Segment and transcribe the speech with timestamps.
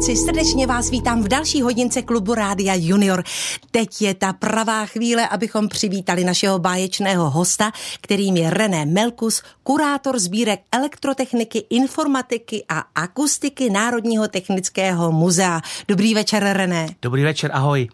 [0.00, 3.24] Kluci, srdečně vás vítám v další hodince klubu Rádia Junior.
[3.70, 10.18] Teď je ta pravá chvíle, abychom přivítali našeho báječného hosta, kterým je René Melkus, kurátor
[10.18, 15.60] sbírek elektrotechniky, informatiky a akustiky Národního technického muzea.
[15.88, 16.88] Dobrý večer, René.
[17.02, 17.88] Dobrý večer, ahoj.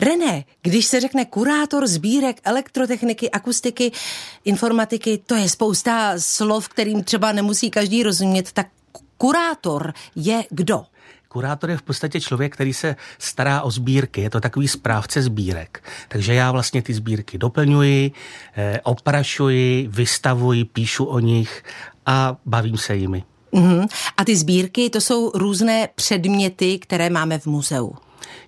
[0.00, 3.92] René, když se řekne kurátor sbírek elektrotechniky, akustiky,
[4.44, 8.66] informatiky, to je spousta slov, kterým třeba nemusí každý rozumět, tak
[9.18, 10.84] kurátor je kdo?
[11.36, 15.84] Kurátor je v podstatě člověk, který se stará o sbírky, je to takový správce sbírek.
[16.08, 18.12] Takže já vlastně ty sbírky doplňuji,
[18.56, 21.64] eh, oprašuji, vystavuji, píšu o nich
[22.06, 23.24] a bavím se jimi.
[23.52, 23.88] Uh-huh.
[24.16, 27.92] A ty sbírky, to jsou různé předměty, které máme v muzeu.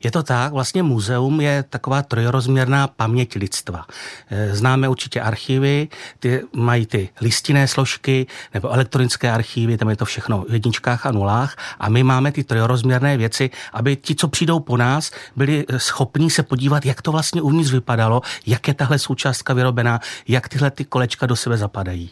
[0.05, 3.87] Je to tak, vlastně muzeum je taková trojrozměrná paměť lidstva.
[4.31, 10.05] Eh, známe určitě archivy, ty mají ty listinné složky nebo elektronické archivy, tam je to
[10.05, 14.61] všechno v jedničkách a nulách a my máme ty trojrozměrné věci, aby ti, co přijdou
[14.61, 18.99] po nás, byli eh, schopní se podívat, jak to vlastně uvnitř vypadalo, jak je tahle
[18.99, 22.11] součástka vyrobená, jak tyhle ty kolečka do sebe zapadají.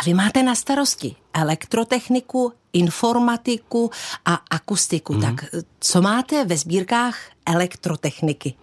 [0.00, 3.90] A vy máte na starosti elektrotechniku, informatiku
[4.24, 5.12] a akustiku.
[5.12, 5.22] Hmm.
[5.22, 5.44] Tak
[5.80, 8.54] co máte ve sbírkách elektrotechniky?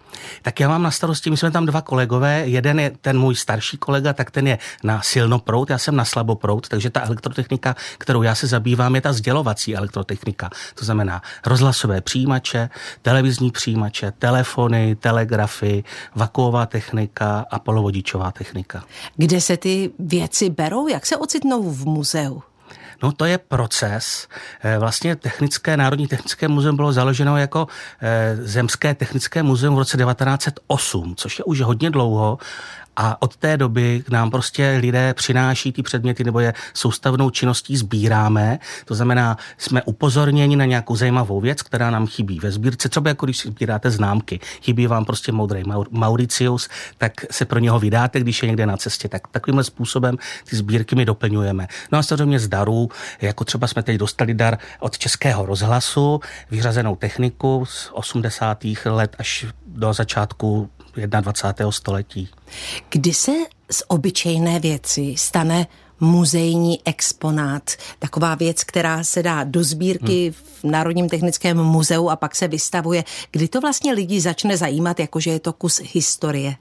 [0.42, 3.76] Tak já mám na starosti, my jsme tam dva kolegové, jeden je ten můj starší
[3.76, 8.34] kolega, tak ten je na silnoprout, já jsem na slaboprout, takže ta elektrotechnika, kterou já
[8.34, 10.50] se zabývám, je ta sdělovací elektrotechnika.
[10.74, 12.70] To znamená rozhlasové přijímače,
[13.02, 18.84] televizní přijímače, telefony, telegrafy, vakuová technika a polovodičová technika.
[19.16, 20.88] Kde se ty věci berou?
[20.88, 22.42] Jak se ocitnou v muzeu?
[23.02, 24.28] No to je proces.
[24.62, 27.66] Eh, vlastně Technické, Národní technické muzeum bylo založeno jako
[28.02, 32.38] eh, Zemské technické muzeum v roce 1908, což je už hodně dlouho
[32.96, 37.76] a od té doby k nám prostě lidé přináší ty předměty nebo je soustavnou činností
[37.76, 38.58] sbíráme.
[38.84, 42.88] To znamená, jsme upozorněni na nějakou zajímavou věc, která nám chybí ve sbírce.
[42.88, 46.68] Třeba jako když sbíráte známky, chybí vám prostě moudrý Mauricius,
[46.98, 49.08] tak se pro něho vydáte, když je někde na cestě.
[49.08, 50.16] Tak takovýmhle způsobem
[50.50, 51.66] ty sbírky my doplňujeme.
[51.92, 52.88] No a samozřejmě z darů,
[53.20, 56.20] jako třeba jsme teď dostali dar od Českého rozhlasu,
[56.50, 58.64] vyřazenou techniku z 80.
[58.84, 61.72] let až do začátku 21.
[61.72, 62.28] století.
[62.88, 63.32] Kdy se
[63.70, 65.66] z obyčejné věci stane
[66.00, 67.70] muzejní exponát.
[67.98, 70.32] Taková věc, která se dá do sbírky hmm.
[70.32, 73.04] v Národním technickém muzeu a pak se vystavuje.
[73.30, 76.56] Kdy to vlastně lidi začne zajímat, jakože je to kus historie?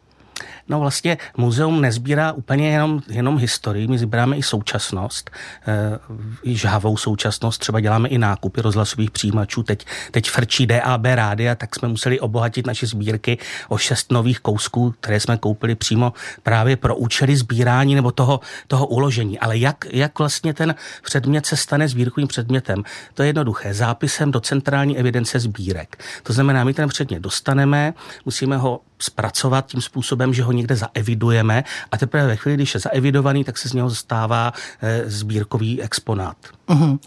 [0.70, 5.32] No vlastně muzeum nezbírá úplně jenom, jenom historii, my sbíráme i současnost,
[5.68, 6.00] e,
[6.44, 11.76] i žhavou současnost, třeba děláme i nákupy rozhlasových přijímačů, teď, teď frčí DAB rádia, tak
[11.76, 13.38] jsme museli obohatit naše sbírky
[13.70, 18.88] o šest nových kousků, které jsme koupili přímo právě pro účely sbírání nebo toho, toho
[18.88, 19.40] uložení.
[19.40, 22.84] Ale jak, jak vlastně ten předmět se stane sbírkovým předmětem?
[23.14, 26.04] To je jednoduché, zápisem do centrální evidence sbírek.
[26.24, 27.94] To znamená, my ten předmět dostaneme,
[28.26, 32.80] musíme ho zpracovat tím způsobem, že ho někde zaevidujeme a teprve ve chvíli, když je
[32.80, 36.38] zaevidovaný, tak se z něho stává e, sbírkový exponát.
[36.70, 37.00] Uhum.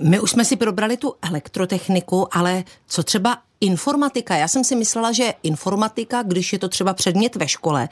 [0.00, 4.36] My už jsme si probrali tu elektrotechniku, ale co třeba informatika?
[4.36, 7.88] Já jsem si myslela, že informatika, když je to třeba předmět ve škole,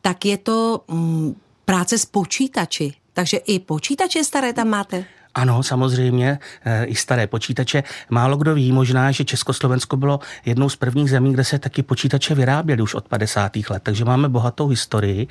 [0.00, 2.94] tak je to mm, práce s počítači.
[3.12, 5.04] Takže i počítače staré tam máte?
[5.38, 7.82] Ano, samozřejmě, eh, i staré počítače.
[8.10, 12.34] Málo kdo ví možná, že Československo bylo jednou z prvních zemí, kde se taky počítače
[12.34, 13.70] vyráběly už od 50.
[13.70, 15.26] let, takže máme bohatou historii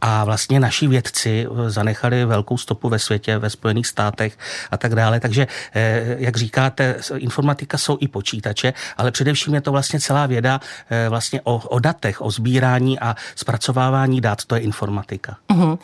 [0.00, 4.38] a vlastně naši vědci eh, zanechali velkou stopu ve světě, ve Spojených státech
[4.70, 5.20] a tak dále.
[5.20, 10.60] Takže, eh, jak říkáte, informatika jsou i počítače, ale především je to vlastně celá věda
[11.08, 15.36] vlastně o, o datech, o sbírání a zpracovávání dat, to je informatika.
[15.50, 15.78] Uh-huh.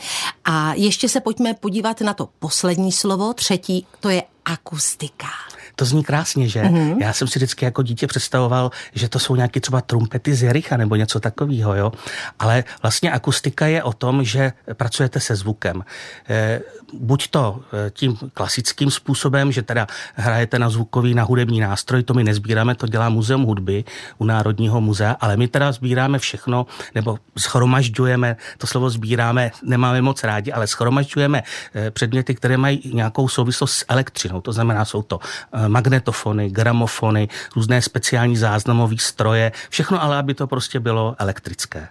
[0.44, 5.53] A ještě se pojďme podívat na to poslední slovo, třetí třetí, to je akustika.
[5.76, 6.62] To zní krásně, že?
[6.62, 6.96] Mm-hmm.
[7.00, 10.76] Já jsem si vždycky jako dítě představoval, že to jsou nějaké třeba trumpety z Jericha
[10.76, 11.92] nebo něco takového, jo.
[12.38, 15.84] Ale vlastně akustika je o tom, že pracujete se zvukem.
[16.30, 16.60] E,
[16.92, 22.14] buď to e, tím klasickým způsobem, že teda hrajete na zvukový, na hudební nástroj, to
[22.14, 23.84] my nezbíráme, to dělá Muzeum hudby
[24.18, 30.24] u Národního muzea, ale my teda sbíráme všechno, nebo schromažďujeme, to slovo sbíráme, nemáme moc
[30.24, 31.42] rádi, ale schromažďujeme
[31.74, 34.40] e, předměty, které mají nějakou souvislost s elektřinou.
[34.40, 35.18] To znamená, jsou to
[35.68, 41.88] magnetofony, gramofony, různé speciální záznamové stroje, všechno ale, aby to prostě bylo elektrické.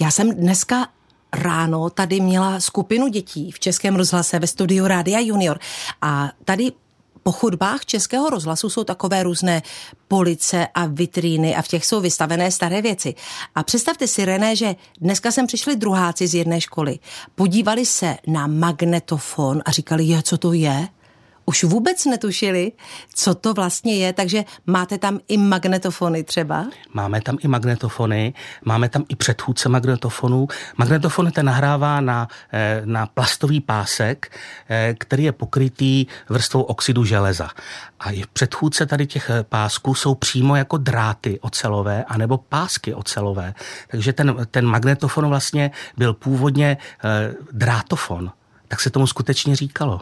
[0.00, 0.88] Já jsem dneska
[1.32, 5.58] ráno tady měla skupinu dětí v Českém rozhlase ve studiu Rádia Junior
[6.02, 6.72] a tady
[7.22, 9.62] po chodbách Českého rozhlasu jsou takové různé
[10.08, 13.14] police a vitríny a v těch jsou vystavené staré věci.
[13.54, 16.98] A představte si, René, že dneska sem přišli druháci z jedné školy.
[17.34, 20.88] Podívali se na magnetofon a říkali, je, co to je?
[21.44, 22.72] Už vůbec netušili,
[23.14, 26.66] co to vlastně je, takže máte tam i magnetofony třeba?
[26.94, 28.34] Máme tam i magnetofony,
[28.64, 30.48] máme tam i předchůdce magnetofonů.
[30.76, 34.36] Magnetofon ten nahrává na, eh, na plastový pásek,
[34.68, 37.48] eh, který je pokrytý vrstvou oxidu železa.
[38.00, 43.54] A i předchůdce tady těch eh, pásků jsou přímo jako dráty ocelové, anebo pásky ocelové.
[43.88, 46.76] Takže ten, ten magnetofon vlastně byl původně
[47.52, 48.32] drátofon.
[48.68, 50.00] Tak se tomu skutečně říkalo.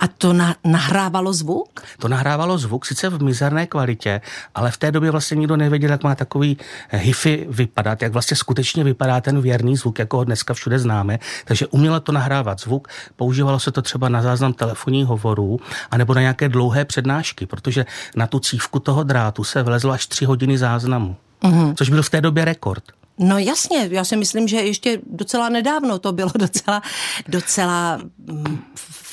[0.00, 1.82] A to na, nahrávalo zvuk?
[1.98, 4.20] To nahrávalo zvuk, sice v mizerné kvalitě,
[4.54, 6.58] ale v té době vlastně nikdo nevěděl, jak má takový
[6.90, 11.18] eh, hify vypadat, jak vlastně skutečně vypadá ten věrný zvuk, jako ho dneska všude známe.
[11.44, 16.20] Takže umělo to nahrávat zvuk, používalo se to třeba na záznam telefonních hovorů, anebo na
[16.20, 17.86] nějaké dlouhé přednášky, protože
[18.16, 21.16] na tu cívku toho drátu se vlezlo až tři hodiny záznamu.
[21.42, 21.74] Mm-hmm.
[21.74, 22.84] Což byl v té době rekord.
[23.18, 26.82] No jasně, já si myslím, že ještě docela nedávno to bylo docela,
[27.28, 28.58] docela mm,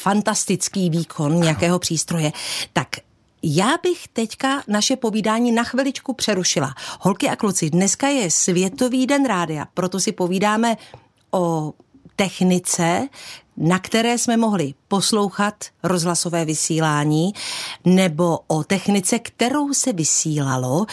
[0.04, 2.32] fantastický výkon nějakého přístroje.
[2.74, 2.88] Tak
[3.44, 6.76] já bych teďka naše povídání na chviličku přerušila.
[7.00, 10.78] Holky a kluci, dneska je Světový den rádia, proto si povídáme
[11.32, 11.74] o
[12.16, 13.08] technice,
[13.58, 17.34] na které jsme mohli poslouchat rozhlasové vysílání,
[17.86, 20.86] nebo o technice, kterou se vysílalo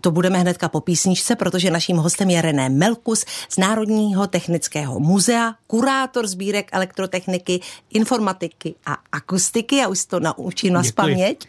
[0.00, 5.54] to budeme hnedka po písničce, protože naším hostem je René Melkus z Národního technického muzea,
[5.66, 7.60] kurátor sbírek elektrotechniky,
[7.90, 9.76] informatiky a akustiky.
[9.76, 11.46] Já už to naučím na spaměť.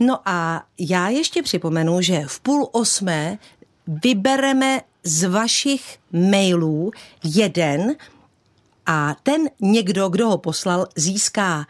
[0.00, 3.38] No a já ještě připomenu, že v půl osmé
[3.86, 6.90] vybereme z vašich mailů
[7.24, 7.96] jeden
[8.86, 11.66] a ten někdo, kdo ho poslal, získá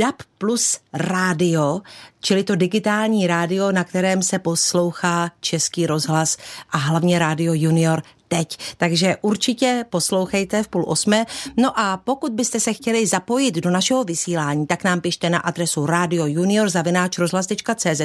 [0.00, 1.80] DAB plus rádio,
[2.20, 6.36] čili to digitální rádio, na kterém se poslouchá český rozhlas
[6.70, 8.58] a hlavně rádio Junior teď.
[8.76, 11.26] Takže určitě poslouchejte v půl osmé.
[11.56, 15.86] No a pokud byste se chtěli zapojit do našeho vysílání, tak nám pište na adresu
[15.86, 18.00] radiojunior.cz.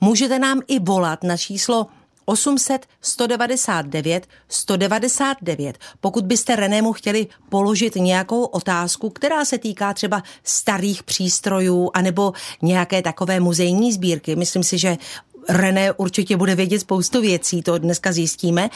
[0.00, 1.86] Můžete nám i volat na číslo
[2.26, 5.78] 800 199 199.
[6.00, 12.32] Pokud byste Renému chtěli položit nějakou otázku, která se týká třeba starých přístrojů anebo
[12.62, 14.96] nějaké takové muzejní sbírky, myslím si, že
[15.48, 18.70] René určitě bude vědět spoustu věcí, to dneska zjistíme,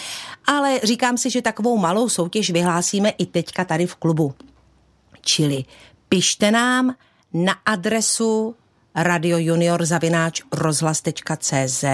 [0.46, 4.34] ale říkám si, že takovou malou soutěž vyhlásíme i teďka tady v klubu.
[5.20, 5.64] Čili
[6.08, 6.94] pište nám
[7.32, 8.54] na adresu
[8.94, 11.84] Radio Junior zavináč rozhlas.cz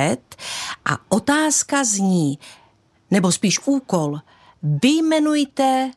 [0.84, 2.38] a otázka zní,
[3.10, 4.18] nebo spíš úkol,
[4.62, 5.90] vyjmenujte,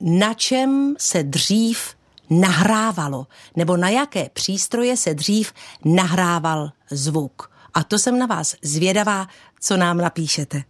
[0.00, 1.94] na čem se dřív
[2.30, 3.26] nahrávalo,
[3.56, 5.52] nebo na jaké přístroje se dřív
[5.84, 7.50] nahrával zvuk.
[7.74, 9.28] A to jsem na vás zvědavá,
[9.60, 10.62] co nám napíšete.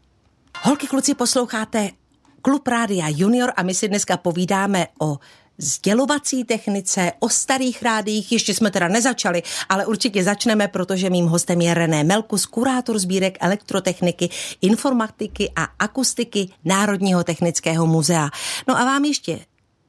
[0.62, 1.90] Holky, kluci, posloucháte
[2.42, 5.18] Klub Rádia Junior a my si dneska povídáme o
[5.58, 8.32] sdělovací technice, o starých rádích.
[8.32, 13.38] Ještě jsme teda nezačali, ale určitě začneme, protože mým hostem je René Melkus, kurátor sbírek
[13.40, 14.28] elektrotechniky,
[14.60, 18.30] informatiky a akustiky Národního technického muzea.
[18.68, 19.40] No a vám ještě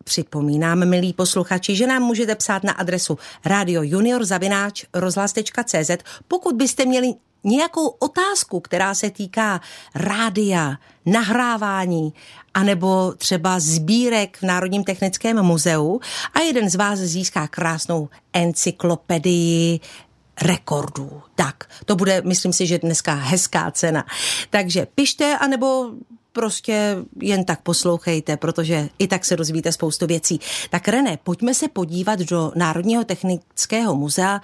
[0.04, 5.92] Připomínám, milí posluchači, že nám můžete psát na adresu radiojuniorzavináč.rozhlas.cz,
[6.28, 7.14] pokud byste měli
[7.44, 9.62] nějakou otázku, která se týká
[9.96, 12.14] rádia, nahrávání,
[12.54, 16.00] anebo třeba sbírek v Národním technickém muzeu
[16.34, 19.80] a jeden z vás získá krásnou encyklopedii
[20.42, 21.22] rekordů.
[21.36, 24.06] Tak, to bude, myslím si, že dneska hezká cena.
[24.50, 25.92] Takže pište, anebo
[26.34, 30.40] prostě jen tak poslouchejte, protože i tak se dozvíte spoustu věcí.
[30.70, 34.42] Tak René, pojďme se podívat do Národního technického muzea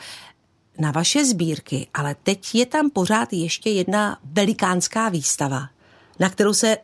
[0.80, 5.70] na vaše sbírky, ale teď je tam pořád ještě jedna velikánská výstava,
[6.20, 6.78] na kterou se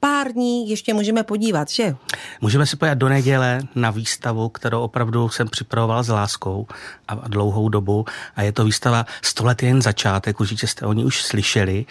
[0.00, 1.96] pár dní ještě můžeme podívat, že?
[2.40, 6.66] Můžeme se podívat do neděle na výstavu, kterou opravdu jsem připravoval s láskou
[7.08, 8.04] a dlouhou dobu
[8.36, 11.86] a je to výstava 100 let jen začátek, určitě jste o ní už slyšeli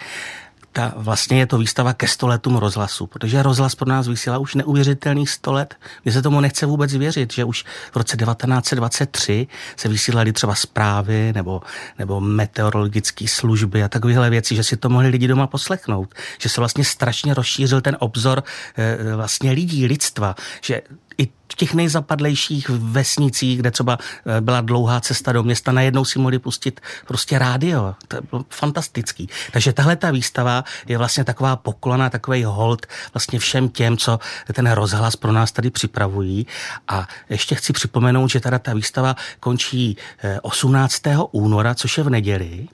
[0.72, 5.30] ta, vlastně je to výstava ke stoletům rozhlasu, protože rozhlas pro nás vysílá už neuvěřitelných
[5.30, 5.74] 100 let.
[6.04, 9.46] Mně se tomu nechce vůbec věřit, že už v roce 1923
[9.76, 11.62] se vysílaly třeba zprávy nebo,
[11.98, 16.60] nebo meteorologické služby a takovéhle věci, že si to mohli lidi doma poslechnout, že se
[16.60, 18.42] vlastně strašně rozšířil ten obzor
[18.76, 20.82] e, vlastně lidí, lidstva, že
[21.20, 26.18] i v těch nejzapadlejších vesnicích, kde třeba eh, byla dlouhá cesta do města, najednou si
[26.18, 27.94] mohli pustit prostě rádio.
[28.08, 29.28] To bylo fantastický.
[29.52, 34.18] Takže tahle ta výstava je vlastně taková poklona, takový hold vlastně všem těm, co
[34.52, 36.46] ten rozhlas pro nás tady připravují.
[36.88, 39.96] A ještě chci připomenout, že teda ta výstava končí
[40.42, 41.06] 18.
[41.06, 42.68] Eh, února, což je v neděli.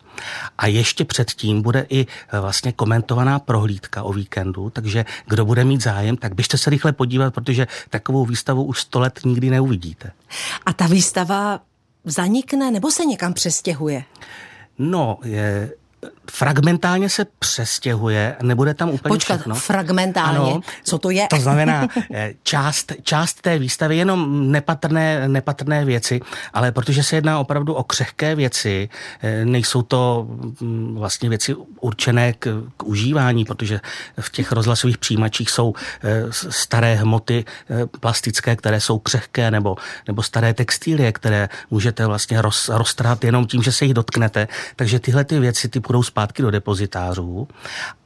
[0.59, 5.83] A ještě předtím bude i eh, vlastně komentovaná prohlídka o víkendu, takže kdo bude mít
[5.83, 10.12] zájem, tak běžte se rychle podívat, protože takovou výstavu už sto let nikdy neuvidíte.
[10.66, 11.61] A ta výstava
[12.05, 14.05] zanikne nebo se někam přestěhuje?
[14.78, 15.73] No, je,
[16.30, 19.54] fragmentálně se přestěhuje, nebude tam úplně Počkat, všechno.
[19.54, 21.26] fragmentálně, ano, co to je?
[21.30, 26.21] To znamená eh, část, část té výstavy, jenom nepatrné, nepatrné věci,
[26.52, 28.88] ale protože se jedná opravdu o křehké věci,
[29.23, 30.26] eh, nejsou to
[30.61, 33.80] mm, vlastně věci určené k, k užívání, protože
[34.21, 37.45] v těch rozhlasových přijímačích jsou eh, staré hmoty
[38.00, 43.62] plastické, které jsou křehké, nebo, nebo staré textilie, které můžete vlastně roz, roztrhat jenom tím,
[43.62, 44.49] že se jich dotknete.
[44.76, 47.49] Takže tyhle ty věci, ty půjdou zpátky do depozitářů,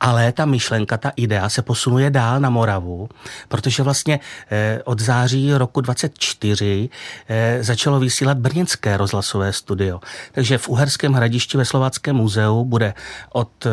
[0.01, 3.09] ale ta myšlenka, ta idea se posunuje dál na Moravu,
[3.49, 6.89] protože vlastně eh, od září roku 24
[7.29, 10.01] eh, začalo vysílat brněnské rozhlasové studio.
[10.33, 12.95] Takže v Uherském hradišti ve Slováckém muzeu bude
[13.33, 13.71] od, eh,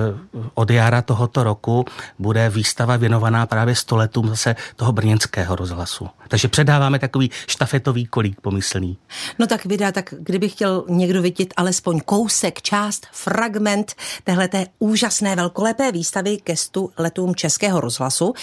[0.54, 1.86] od jara tohoto roku
[2.20, 6.10] bude výstava věnovaná právě stoletům zase toho brněnského rozhlasu.
[6.28, 8.98] Takže předáváme takový štafetový kolík pomyslný.
[9.40, 15.92] No tak vydá, tak kdyby chtěl někdo vidět alespoň kousek, část, fragment téhleté úžasné velkolepé
[15.92, 18.34] výstavy ke stu letům Českého rozhlasu,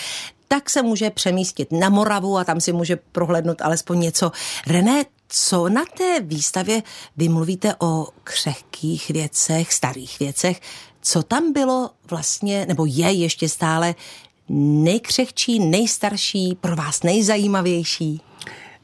[0.48, 4.32] tak se může přemístit na Moravu a tam si může prohlédnout alespoň něco.
[4.66, 6.82] René, co na té výstavě
[7.16, 10.60] vy mluvíte o křehkých věcech, starých věcech,
[11.00, 13.94] co tam bylo vlastně, nebo je ještě stále
[14.48, 18.20] nejkřehčí, nejstarší, pro vás nejzajímavější?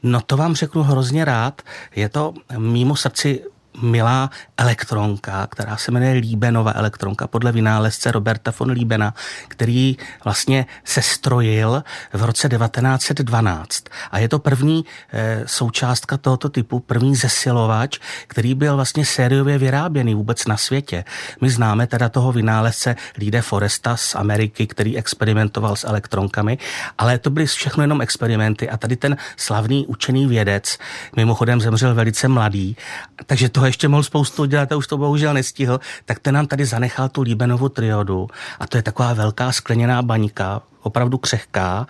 [0.03, 1.61] No to vám řeknu hrozně rád.
[1.95, 3.43] Je to mimo srdci
[3.81, 9.13] milá elektronka, která se jmenuje Líbenova elektronka podle vynálezce Roberta von Líbena,
[9.47, 13.83] který vlastně se strojil v roce 1912.
[14.11, 20.15] A je to první e, součástka tohoto typu, první zesilovač, který byl vlastně sériově vyráběný
[20.15, 21.03] vůbec na světě.
[21.41, 26.57] My známe teda toho vynálezce Lide Foresta z Ameriky, který experimentoval s elektronkami,
[26.97, 30.77] ale to byly všechno jenom experimenty a tady ten slavný učený vědec
[31.15, 32.77] mimochodem zemřel velice mladý,
[33.25, 36.65] takže toho ještě mohl spoustu dělat a už to bohužel nestihl, tak ten nám tady
[36.65, 38.27] zanechal tu Líbenovu triodu
[38.59, 41.87] a to je taková velká skleněná baňka, opravdu křehká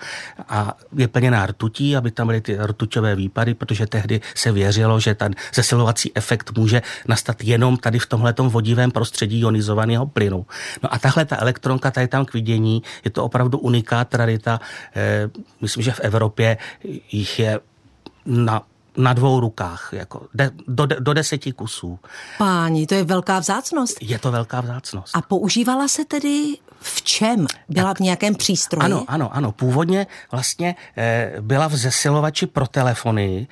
[0.50, 5.16] a je plněná rtutí, aby tam byly ty rtuťové výpady, protože tehdy se věřilo, že
[5.16, 10.46] ten zesilovací efekt může nastat jenom tady v tomhletom vodivém prostředí ionizovaného plynu.
[10.84, 14.60] No a tahle ta elektronka tady tam k vidění, je to opravdu unikát rarita.
[14.96, 15.30] E,
[15.62, 16.58] myslím, že v Evropě
[17.12, 17.60] jich je
[18.26, 18.62] na
[18.98, 22.00] na dvou rukách, jako de, do, do deseti kusů.
[22.38, 23.98] Páni, to je velká vzácnost.
[24.02, 25.16] Je to velká vzácnost.
[25.18, 27.48] A používala se tedy v čem?
[27.70, 28.86] Byla tak, v nějakém přístroji?
[28.86, 29.52] Ano, ano, ano.
[29.52, 33.48] Původně vlastně e, byla v zesilovači pro telefony,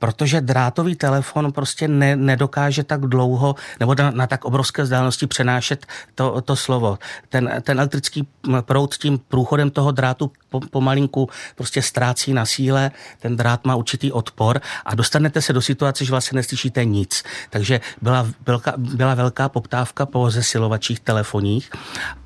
[0.00, 5.86] protože drátový telefon prostě ne, nedokáže tak dlouho nebo na, na tak obrovské vzdálenosti přenášet
[6.14, 6.98] to, to slovo.
[7.28, 8.28] Ten, ten elektrický
[8.60, 14.12] proud tím průchodem toho drátu po, pomalinku prostě ztrácí na síle, ten drát má určitý
[14.12, 17.22] odpor a dostanete se do situace, že vlastně neslyšíte nic.
[17.50, 21.70] Takže byla velká, byla velká poptávka po zesilovačích telefoních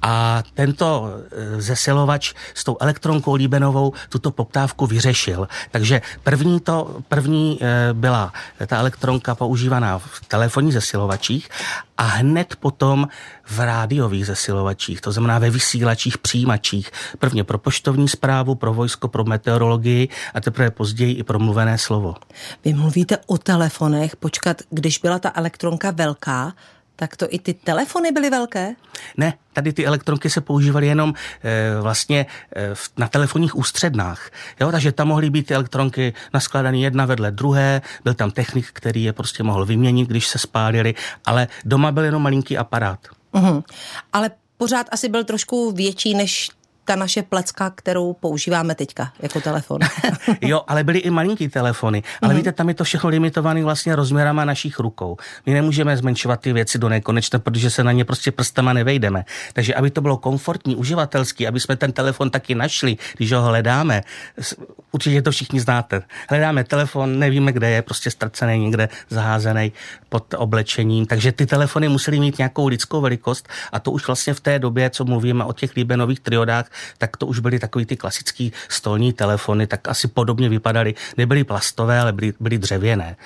[0.02, 1.10] a tento
[1.58, 5.48] e, zesilovač s tou elektronkou líbenovou tuto poptávku vyřešil.
[5.70, 7.58] Takže první to, první
[7.92, 8.32] byla
[8.66, 11.48] ta elektronka používaná v telefonních zesilovačích
[11.98, 13.08] a hned potom
[13.46, 16.90] v rádiových zesilovačích, to znamená ve vysílačích, přijímačích.
[17.18, 22.14] Prvně pro poštovní zprávu, pro vojsko, pro meteorologii a teprve později i pro mluvené slovo.
[22.64, 26.52] Vy mluvíte o telefonech, počkat, když byla ta elektronka velká,
[26.96, 28.74] tak to i ty telefony byly velké?
[29.16, 34.30] Ne, tady ty elektronky se používaly jenom e, vlastně e, na telefonních ústřednách.
[34.60, 34.70] Jo?
[34.70, 39.12] Takže tam mohly být ty elektronky naskladané jedna vedle druhé, byl tam technik, který je
[39.12, 42.98] prostě mohl vyměnit, když se spálili, ale doma byl jenom malinký aparát.
[43.32, 43.64] Uhum.
[44.12, 46.50] Ale pořád asi byl trošku větší než
[46.84, 49.80] ta naše plecka, kterou používáme teďka jako telefon.
[50.40, 52.02] jo, ale byly i malinký telefony.
[52.22, 52.36] Ale mm-hmm.
[52.36, 55.16] víte, tam je to všechno limitované vlastně rozměrama našich rukou.
[55.46, 59.24] My nemůžeme zmenšovat ty věci do nekonečna, protože se na ně prostě prstama nevejdeme.
[59.52, 64.02] Takže aby to bylo komfortní, uživatelský, aby jsme ten telefon taky našli, když ho hledáme,
[64.92, 66.02] určitě to všichni znáte.
[66.28, 69.72] Hledáme telefon, nevíme, kde je, prostě ztracený někde, zaházený
[70.08, 71.06] pod oblečením.
[71.06, 74.90] Takže ty telefony musely mít nějakou lidskou velikost a to už vlastně v té době,
[74.90, 76.66] co mluvíme o těch líbenových triodách,
[76.98, 80.94] tak to už byly takový ty klasický stolní telefony, tak asi podobně vypadaly.
[81.16, 83.16] Nebyly plastové, ale byly, byly dřevěné.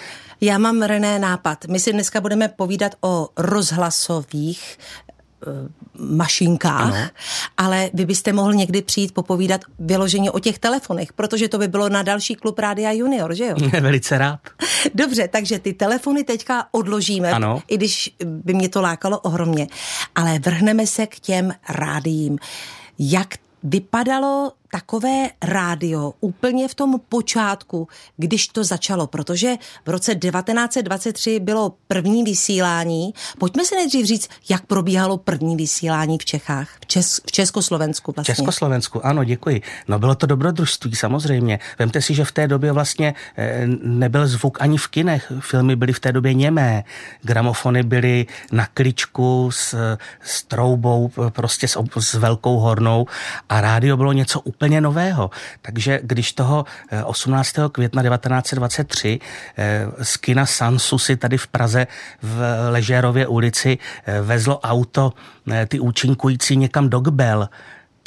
[0.41, 1.65] Já mám, René, nápad.
[1.65, 4.79] My si dneska budeme povídat o rozhlasových
[5.43, 5.47] eh,
[5.99, 7.09] mašinkách, ano.
[7.57, 11.89] ale vy byste mohl někdy přijít popovídat vyloženě o těch telefonech, protože to by bylo
[11.89, 13.57] na další klub Rádia Junior, že jo?
[13.81, 14.41] Velice rád.
[14.95, 17.63] Dobře, takže ty telefony teďka odložíme, ano.
[17.69, 19.67] i když by mě to lákalo ohromně,
[20.15, 22.39] ale vrhneme se k těm rádiím.
[22.99, 29.55] Jak vypadalo takové rádio úplně v tom počátku, když to začalo, protože
[29.87, 33.15] v roce 1923 bylo první vysílání.
[33.39, 38.35] Pojďme si nejdřív říct, jak probíhalo první vysílání v Čechách, v, Čes, v Československu vlastně.
[38.35, 39.63] Československu, ano, děkuji.
[39.89, 41.59] No bylo to dobrodružství, samozřejmě.
[41.79, 45.33] Vemte si, že v té době vlastně eh, nebyl zvuk ani v kinech.
[45.41, 46.85] Filmy byly v té době němé.
[47.23, 53.07] Gramofony byly na kličku s, s troubou, prostě s, s velkou hornou
[53.49, 55.31] a rádio bylo něco úplně nového.
[55.63, 56.65] Takže když toho
[57.05, 57.59] 18.
[57.59, 59.21] Eh, května 1923
[59.57, 61.87] eh, z kina Sansu si tady v Praze
[62.23, 65.13] v Ležérově ulici eh, vezlo auto
[65.69, 67.49] ty účinkující někam do Gbel,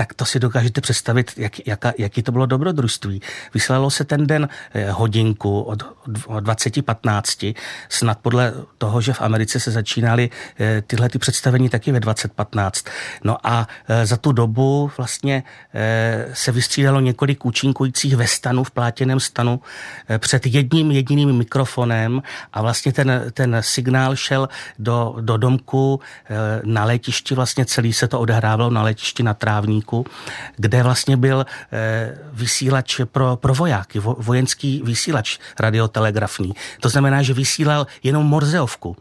[0.02, 3.22] tak to si dokážete představit, jak, jaka, jaký to bylo dobrodružství.
[3.54, 5.84] Vysílalo se ten den eh, hodinku od,
[6.26, 7.56] od 20.15,
[7.90, 10.30] snad podle toho, že v Americe se začínaly
[10.60, 12.90] eh, tyhle ty představení taky ve 20.15.
[13.24, 15.44] No a eh, za tu dobu vlastně
[16.34, 19.62] se vystřídalo několik účinkujících ve stanu, v plátěném stanu,
[20.18, 22.22] před jedním jediným mikrofonem
[22.54, 26.00] a vlastně ten, ten signál šel do, do domku
[26.64, 30.06] na letišti, vlastně celý se to odehrávalo na letišti na trávníku Slovensku,
[30.56, 36.54] kde vlastně byl eh, vysílač pro, pro vojáky, vo, vojenský vysílač radiotelegrafní.
[36.80, 38.96] To znamená, že vysílal jenom morzeovku.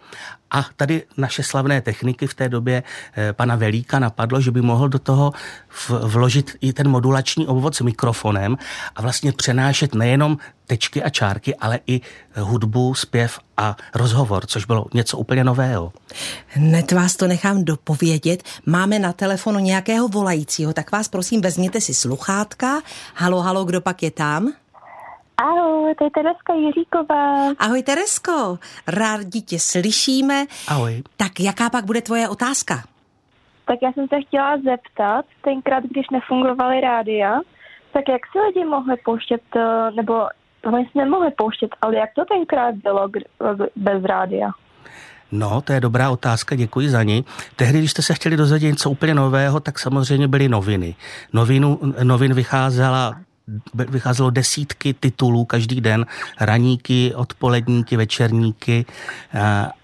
[0.51, 4.89] A tady naše slavné techniky v té době eh, pana Velíka napadlo, že by mohl
[4.89, 5.33] do toho
[6.03, 8.59] vložit i ten modulační obvod s mikrofonem
[8.97, 12.01] a vlastně přenášet nejenom tečky a čárky, ale i
[12.35, 15.93] hudbu, zpěv a rozhovor, což bylo něco úplně nového.
[16.47, 18.43] Hned vás to nechám dopovědět.
[18.67, 22.81] Máme na telefonu nějakého volajícího, tak vás prosím vezměte si sluchátka.
[23.15, 24.53] Halo, halo, kdo pak je tam?
[25.37, 27.55] Ahoj, to je Tereska Jiříková.
[27.59, 30.47] Ahoj Teresko, rádi tě slyšíme.
[30.69, 31.03] Ahoj.
[31.17, 32.83] Tak jaká pak bude tvoje otázka?
[33.67, 37.41] Tak já jsem se chtěla zeptat, tenkrát, když nefungovaly rádia,
[37.93, 40.15] tak jak si lidi mohli pouštět, eh, nebo
[40.65, 43.09] oni si nemohli pouštět, ale jak to tenkrát bylo
[43.77, 44.51] bez rádia?
[45.33, 47.25] No, to je dobrá otázka, děkuji za ní.
[47.57, 50.95] Tehdy, když jste se chtěli dozvědět něco úplně nového, tak samozřejmě byly noviny.
[51.33, 53.17] Novinu, novin vycházela
[53.75, 56.07] vycházelo desítky titulů každý den,
[56.41, 58.87] raníky, odpoledníky, večerníky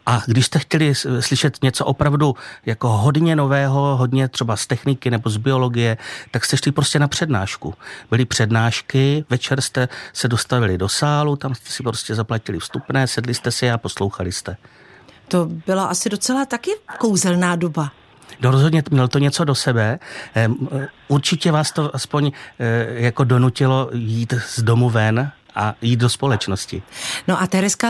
[0.07, 2.35] a když jste chtěli slyšet něco opravdu
[2.66, 5.96] jako hodně nového, hodně třeba z techniky nebo z biologie,
[6.31, 7.74] tak jste šli prostě na přednášku.
[8.11, 13.35] Byly přednášky, večer jste se dostavili do sálu, tam jste si prostě zaplatili vstupné, sedli
[13.35, 14.57] jste si a poslouchali jste.
[15.29, 17.90] To byla asi docela taky kouzelná doba.
[18.40, 19.98] No rozhodně měl to něco do sebe.
[21.08, 26.82] Určitě vás to aspoň eh, jako donutilo jít z domu ven a jít do společnosti.
[27.28, 27.88] No a Tereska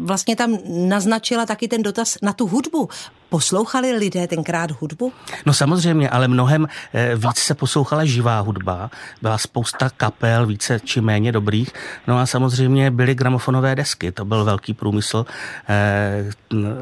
[0.00, 2.88] vlastně tam naznačila taky ten dotaz na tu hudbu.
[3.28, 5.12] Poslouchali lidé tenkrát hudbu?
[5.46, 8.90] No samozřejmě, ale mnohem eh, víc se poslouchala živá hudba.
[9.22, 11.70] Byla spousta kapel, více či méně dobrých.
[12.06, 14.12] No a samozřejmě byly gramofonové desky.
[14.12, 15.26] To byl velký průmysl.
[15.68, 16.24] Eh,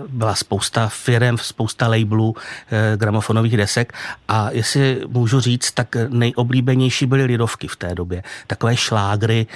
[0.09, 2.35] byla spousta firm, spousta labelů
[2.71, 3.93] eh, gramofonových desek.
[4.29, 8.23] A jestli můžu říct, tak nejoblíbenější byly lidovky v té době.
[8.47, 9.47] Takové šlágry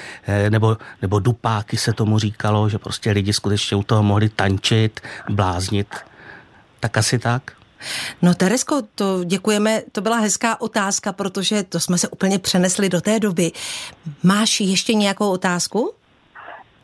[0.48, 6.09] nebo, nebo dupáky se tomu říkalo, že prostě lidi skutečně u toho mohli tančit, bláznit.
[6.80, 7.52] Tak asi tak.
[8.22, 13.00] No Teresko, to děkujeme, to byla hezká otázka, protože to jsme se úplně přenesli do
[13.00, 13.52] té doby.
[14.22, 15.92] Máš ještě nějakou otázku?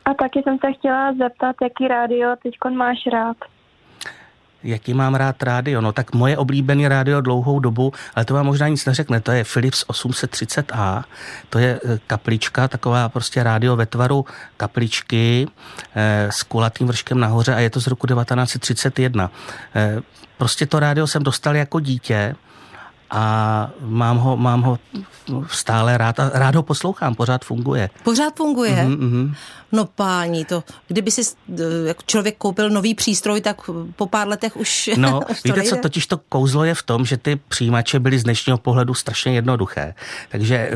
[0.04, 3.36] A taky jsem se chtěla zeptat, jaký rádio teď máš rád
[4.66, 5.80] jaký mám rád rádio.
[5.80, 9.44] No tak moje oblíbené rádio dlouhou dobu, ale to vám možná nic neřekne, to je
[9.44, 11.04] Philips 830A,
[11.50, 14.24] to je e, kaplička, taková prostě rádio ve tvaru
[14.56, 15.46] kapličky
[15.94, 19.30] eh, s kulatým vrškem nahoře a je to z roku 1931.
[19.74, 20.00] Eh,
[20.38, 22.34] prostě to rádio jsem dostal jako dítě,
[23.10, 24.78] a mám ho, mám ho
[25.48, 27.90] stále rád a rád ho poslouchám, pořád funguje.
[28.04, 28.86] Pořád funguje?
[28.88, 29.34] Mm-hmm.
[29.72, 31.22] No páni, to, kdyby si
[31.86, 35.76] jako člověk koupil nový přístroj, tak po pár letech už No, už víte nejde.
[35.76, 39.34] co, totiž to kouzlo je v tom, že ty přijímače byly z dnešního pohledu strašně
[39.34, 39.94] jednoduché,
[40.28, 40.70] takže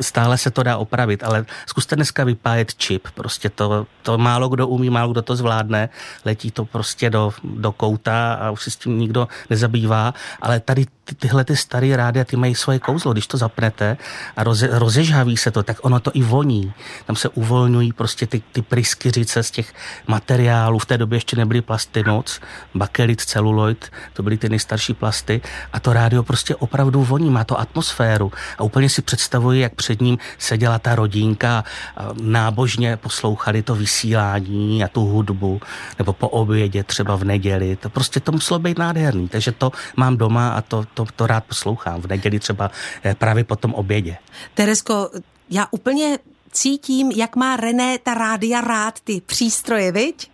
[0.00, 4.68] stále se to dá opravit, ale zkuste dneska vypájet čip, prostě to, to málo kdo
[4.68, 5.88] umí, málo kdo to zvládne,
[6.24, 10.86] letí to prostě do, do kouta a už se s tím nikdo nezabývá, ale tady
[11.04, 13.96] ty, tyhle ty staré rádia, ty mají svoje kouzlo, když to zapnete
[14.36, 16.72] a roze, rozežhaví se to, tak ono to i voní.
[17.06, 19.74] Tam se uvolňují prostě ty, ty pryskyřice z těch
[20.06, 20.78] materiálů.
[20.78, 22.40] V té době ještě nebyly plasty moc,
[22.74, 25.40] bakelit, celuloid, to byly ty nejstarší plasty
[25.72, 30.00] a to rádio prostě opravdu voní, má to atmosféru a úplně si představuji, jak před
[30.00, 31.64] ním seděla ta rodinka
[31.96, 35.60] a nábožně poslouchali to vysílání a tu hudbu,
[35.98, 37.76] nebo po obědě třeba v neděli.
[37.76, 41.44] To prostě to muselo být nádherný, takže to mám doma a to to, to rád
[41.44, 42.70] poslouchám v neděli třeba
[43.04, 44.16] eh, právě po tom obědě.
[44.54, 45.10] Teresko,
[45.50, 46.18] já úplně
[46.52, 50.30] cítím, jak má René ta rádia rád ty přístroje, viď?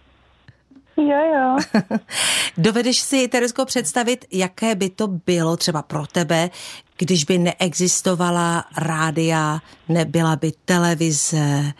[0.97, 1.79] Jo, jo.
[2.57, 6.51] Dovedeš si, Teresko, představit, jaké by to bylo třeba pro tebe,
[6.99, 11.73] když by neexistovala rádia, nebyla by televize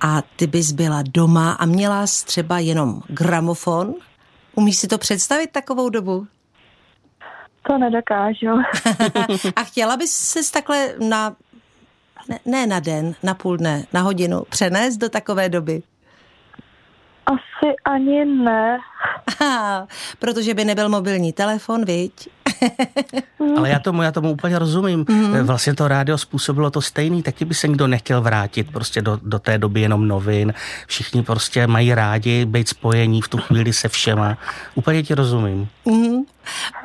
[0.00, 3.94] a ty bys byla doma a měla jsi třeba jenom gramofon?
[4.54, 6.26] Umíš si to představit takovou dobu?
[7.62, 8.48] To nedokážu.
[9.56, 11.36] a chtěla bys se takhle na,
[12.28, 15.82] ne, ne na den, na půl dne, na hodinu přenést do takové doby?
[17.26, 18.78] Asi ani ne.
[19.40, 22.28] Aha, protože by nebyl mobilní telefon, viď?
[23.56, 25.04] Ale já tomu, já tomu úplně rozumím.
[25.08, 25.46] Mm.
[25.46, 29.38] Vlastně to rádio způsobilo to stejný, taky by se nikdo nechtěl vrátit prostě do, do
[29.38, 30.54] té doby jenom novin.
[30.86, 34.38] Všichni prostě mají rádi být spojení v tu chvíli se všema.
[34.74, 35.68] Úplně ti rozumím.
[35.84, 36.22] Mm.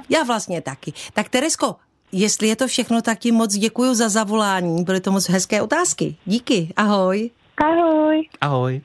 [0.10, 0.94] Já vlastně taky.
[1.14, 1.76] Tak Teresko,
[2.12, 4.84] jestli je to všechno, tak ti moc děkuji za zavolání.
[4.84, 6.16] Byly to moc hezké otázky.
[6.26, 7.30] Díky, ahoj.
[7.58, 8.30] Ahoj.
[8.42, 8.82] Ahoj.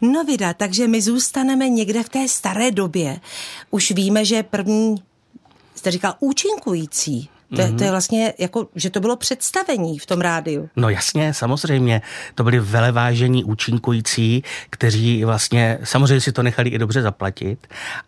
[0.00, 3.20] No vida, takže my zůstaneme někde v té staré době.
[3.70, 4.94] Už víme, že první,
[5.76, 7.78] jste říkal, účinkující to, mm-hmm.
[7.78, 10.68] to je vlastně jako, že to bylo představení v tom rádiu.
[10.76, 12.02] No jasně, samozřejmě.
[12.34, 17.66] To byli velevážení účinkující, kteří vlastně, samozřejmě si to nechali i dobře zaplatit,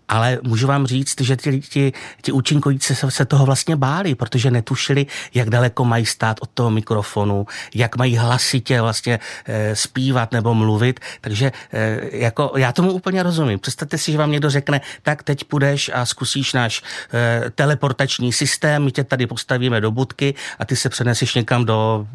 [0.09, 4.51] ale můžu vám říct, že ti, ti, ti účinkující se, se toho vlastně báli, protože
[4.51, 10.55] netušili, jak daleko mají stát od toho mikrofonu, jak mají hlasitě vlastně e, zpívat nebo
[10.55, 13.59] mluvit, takže e, jako já tomu úplně rozumím.
[13.59, 16.83] Představte si, že vám někdo řekne, tak teď půjdeš a zkusíš náš
[17.14, 22.07] e, teleportační systém, my tě tady postavíme do budky a ty se přeneseš někam do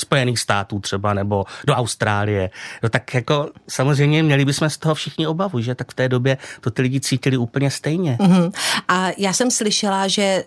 [0.00, 2.50] Spojených států třeba nebo do Austrálie.
[2.82, 6.38] No tak jako samozřejmě měli bychom z toho všichni obavu, že tak v té době
[6.60, 8.16] to ty lidi cítili úplně stejně.
[8.20, 8.52] Mm-hmm.
[8.88, 10.44] A já jsem slyšela, že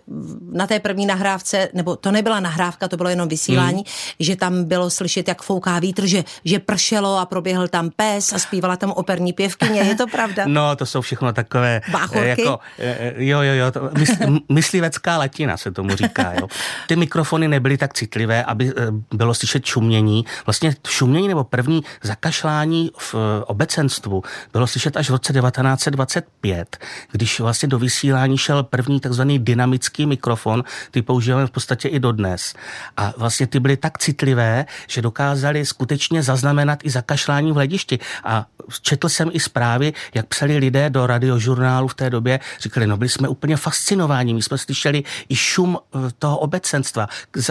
[0.51, 3.83] na té první nahrávce, nebo to nebyla nahrávka, to bylo jenom vysílání, mm.
[4.19, 8.39] že tam bylo slyšet, jak fouká vítr, že, že pršelo a proběhl tam pes a
[8.39, 9.81] zpívala tam operní pěvkyně.
[9.81, 10.43] Je to pravda?
[10.53, 11.81] No, to jsou všechno takové...
[11.91, 12.41] Báchorky?
[12.41, 13.71] Jako, eh, eh, jo, jo, jo.
[13.71, 14.13] To, mysl,
[14.49, 16.33] myslivecká latina se tomu říká.
[16.33, 16.47] Jo.
[16.87, 20.25] Ty mikrofony nebyly tak citlivé, aby eh, bylo slyšet šumění.
[20.45, 26.77] Vlastně šumění nebo první zakašlání v eh, obecenstvu bylo slyšet až v roce 1925,
[27.11, 32.53] když vlastně do vysílání šel první takzvaný dynamický mikrofon, ty používáme v podstatě i dodnes.
[32.97, 37.99] A vlastně ty byly tak citlivé, že dokázali skutečně zaznamenat i zakašlání v hledišti.
[38.23, 38.45] A
[38.81, 43.09] četl jsem i zprávy, jak psali lidé do radiožurnálu v té době, říkali, no byli
[43.09, 47.07] jsme úplně fascinováni, my jsme slyšeli i šum eh, toho obecenstva,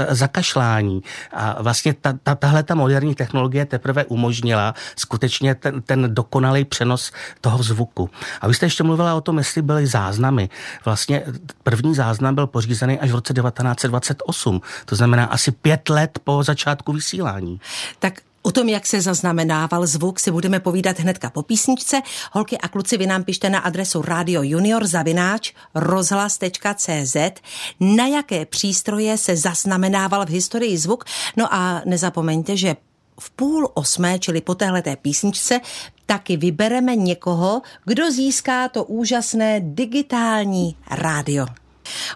[0.08, 1.02] zakašlání.
[1.32, 7.12] A vlastně ta, ta, tahle ta moderní technologie teprve umožnila skutečně ten, ten dokonalý přenos
[7.40, 8.10] toho zvuku.
[8.40, 10.48] A vy jste ještě mluvila o tom, jestli byly záznamy.
[10.84, 11.22] Vlastně
[11.62, 16.92] první záznam byl pořízený až v roce 1928, to znamená asi pět let po začátku
[16.92, 17.60] vysílání.
[17.98, 22.02] Tak O tom, jak se zaznamenával zvuk, si budeme povídat hnedka po písničce.
[22.32, 27.16] Holky a kluci, vy nám pište na adresu Radio Junior zavináč rozhlas.cz
[27.80, 31.04] na jaké přístroje se zaznamenával v historii zvuk.
[31.36, 32.76] No a nezapomeňte, že
[33.20, 35.60] v půl osmé, čili po téhleté písničce,
[36.06, 41.61] taky vybereme někoho, kdo získá to úžasné digitální rádio.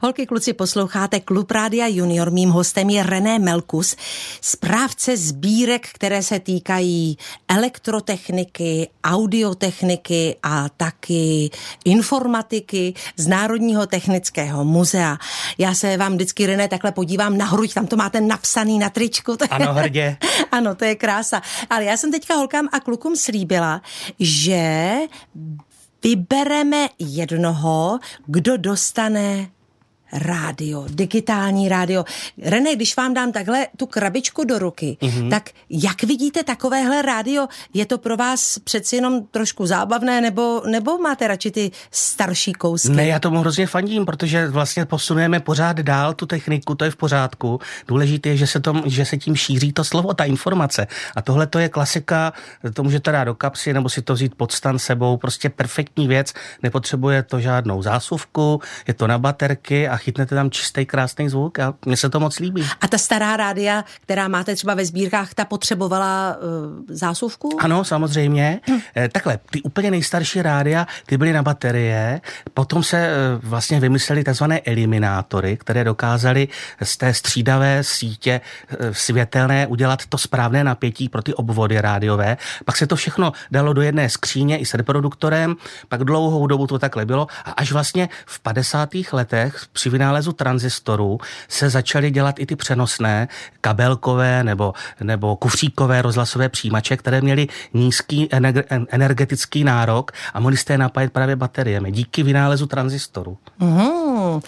[0.02, 2.30] Holky, kluci, posloucháte Klub Rádia Junior.
[2.30, 3.96] Mým hostem je René Melkus,
[4.40, 11.50] správce sbírek, které se týkají elektrotechniky, audiotechniky a taky
[11.84, 15.18] informatiky z Národního technického muzea.
[15.58, 19.36] Já se vám vždycky, René, takhle podívám na hruď, tam to máte napsaný na tričku.
[19.50, 20.16] Ano, hrdě.
[20.52, 21.42] ano, to je krása.
[21.70, 23.82] Ale já jsem teďka holkám a klukům slíbila,
[24.20, 24.92] že
[26.02, 29.48] vybereme jednoho, kdo dostane
[30.16, 32.04] rádio, digitální rádio.
[32.42, 35.30] René, když vám dám takhle tu krabičku do ruky, mm-hmm.
[35.30, 37.46] tak jak vidíte takovéhle rádio?
[37.74, 42.88] Je to pro vás přeci jenom trošku zábavné, nebo, nebo máte radši ty starší kousky?
[42.88, 46.96] Ne, já tomu hrozně fandím, protože vlastně posunujeme pořád dál tu techniku, to je v
[46.96, 47.60] pořádku.
[47.88, 50.86] Důležité je, že se, tom, že se tím šíří to slovo, ta informace.
[51.16, 52.32] A tohle to je klasika,
[52.74, 56.32] to můžete dát do kapsy, nebo si to vzít pod stan sebou, prostě perfektní věc,
[56.62, 61.74] nepotřebuje to žádnou zásuvku, je to na baterky a chytnete tam čistý, krásný zvuk a
[61.86, 62.62] mně se to moc líbí.
[62.80, 67.58] A ta stará rádia, která máte třeba ve sbírkách, ta potřebovala uh, zásuvku?
[67.58, 68.60] Ano, samozřejmě.
[68.70, 68.78] Hm.
[69.12, 72.20] Takhle, ty úplně nejstarší rádia, ty byly na baterie,
[72.54, 76.48] potom se uh, vlastně vymysleli takzvané eliminátory, které dokázaly
[76.82, 82.36] z té střídavé sítě uh, světelné udělat to správné napětí pro ty obvody rádiové.
[82.64, 85.56] Pak se to všechno dalo do jedné skříně i s reproduktorem,
[85.88, 88.88] pak dlouhou dobu to takhle bylo a až vlastně v 50.
[89.12, 91.18] letech při při vynálezu transistoru
[91.48, 93.28] se začaly dělat i ty přenosné
[93.60, 94.72] kabelkové nebo,
[95.02, 98.28] nebo kufříkové rozhlasové přijímače, které měly nízký
[98.88, 103.38] energetický nárok a mohli jste je napájet právě bateriemi díky vynálezu transistoru.
[103.58, 104.40] Mm.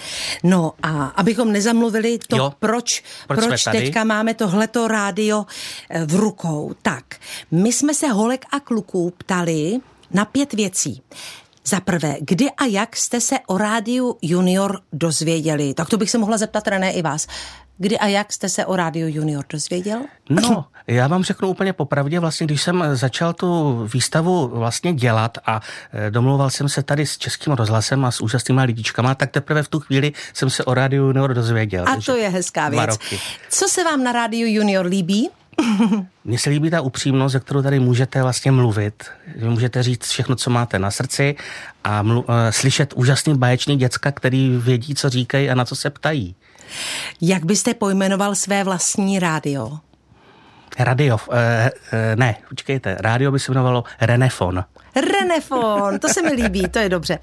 [0.43, 2.53] No a abychom nezamluvili to, jo.
[2.59, 5.47] proč, proč, proč teďka máme tohleto rádio
[5.91, 6.75] eh, v rukou.
[6.83, 7.05] Tak,
[7.51, 9.79] my jsme se holek a kluků ptali
[10.11, 11.03] na pět věcí.
[11.69, 15.75] Za prvé, kdy a jak jste se o rádiu Junior dozvěděli?
[15.75, 17.27] Tak to bych se mohla zeptat René i vás.
[17.79, 20.01] Kdy a jak jste se o rádiu Junior dozvěděl?
[20.31, 25.61] No, já vám řeknu úplně popravdě, vlastně když jsem začal tu výstavu vlastně dělat a
[25.93, 29.69] e, domluval jsem se tady s českým rozhlasem a s úžasnýma lidičkama, tak teprve v
[29.69, 31.85] tu chvíli jsem se o rádiu Junior dozvěděl.
[31.89, 32.99] A to je hezká věc.
[33.51, 35.31] Co se vám na rádiu Junior líbí?
[36.25, 39.05] Mně se líbí ta upřímnost, ze kterou tady můžete vlastně mluvit.
[39.37, 41.37] Že můžete říct všechno, co máte na srdci
[41.85, 45.91] a mlu- uh, slyšet úžasný báječný děcka, který vědí, co říkají a na co se
[45.91, 46.37] ptají.
[47.21, 49.79] Jak byste pojmenoval své vlastní rádio?
[50.79, 51.39] Radio, uh, uh,
[52.15, 54.65] ne, počkejte, rádio by se jmenovalo Renefon.
[54.97, 57.19] Renefon, to se mi líbí, to je dobře.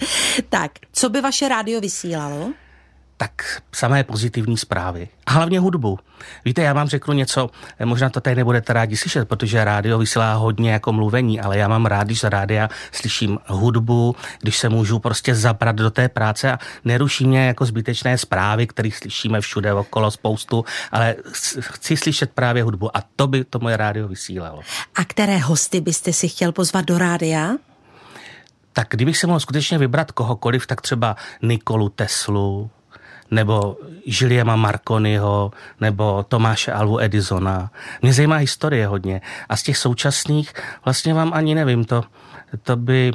[0.50, 2.50] Tak, co by vaše rádio vysílalo?
[3.17, 5.08] Tak samé pozitivní zprávy.
[5.25, 5.99] A hlavně hudbu.
[6.45, 7.49] Víte, já vám řeknu něco,
[7.86, 11.86] možná to tady nebudete rádi slyšet, protože rádio vysílá hodně jako mluvení, ale já mám
[11.86, 16.60] rád, když z rádia slyším hudbu, když se můžu prostě zabrat do té práce a
[16.86, 21.15] neruší mě jako zbytečné zprávy, které slyšíme všude okolo spoustu, ale
[21.60, 24.62] chci slyšet právě hudbu a to by to moje rádio vysílalo.
[24.95, 27.56] A které hosty byste si chtěl pozvat do rádia?
[28.73, 32.69] Tak kdybych se mohl skutečně vybrat kohokoliv, tak třeba Nikolu Teslu,
[33.36, 37.71] nebo Žiliema Marconiho, nebo Tomáše Alvu Edisona.
[38.02, 39.21] Mě zajímá historie hodně.
[39.50, 40.54] A z těch současných
[40.86, 42.04] vlastně vám ani nevím, to,
[42.63, 43.12] to by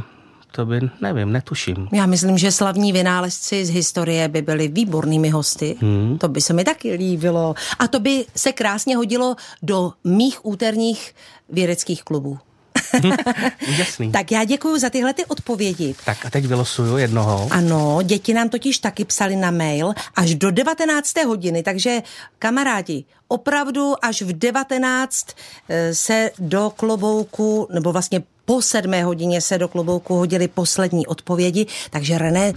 [0.52, 1.88] to by, nevím, netuším.
[1.92, 5.76] Já myslím, že slavní vynálezci z historie by byli výbornými hosty.
[5.80, 6.18] Hmm.
[6.18, 7.54] To by se mi taky líbilo.
[7.78, 11.14] A to by se krásně hodilo do mých úterních
[11.48, 12.38] vědeckých klubů.
[13.68, 14.12] Úžasný.
[14.12, 15.94] Tak já děkuji za tyhle ty odpovědi.
[16.04, 17.48] Tak a teď vylosuju jednoho.
[17.50, 21.24] Ano, děti nám totiž taky psali na mail až do 19.
[21.24, 22.02] hodiny, takže
[22.38, 25.26] kamarádi, opravdu až v 19
[25.68, 31.66] eh, se do klobouku, nebo vlastně po sedmé hodině se do klobouku hodili poslední odpovědi,
[31.90, 32.52] takže René,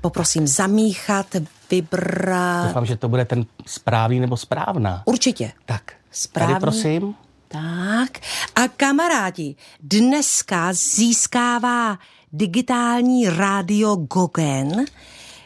[0.00, 1.26] poprosím zamíchat,
[1.70, 2.66] vybrat.
[2.66, 5.02] Doufám, že to bude ten správný nebo správná.
[5.04, 5.52] Určitě.
[5.66, 6.54] Tak, Správný.
[6.54, 7.14] tady prosím.
[7.48, 8.20] Tak
[8.54, 11.98] a kamarádi, dneska získává
[12.32, 14.84] digitální rádio Gogen,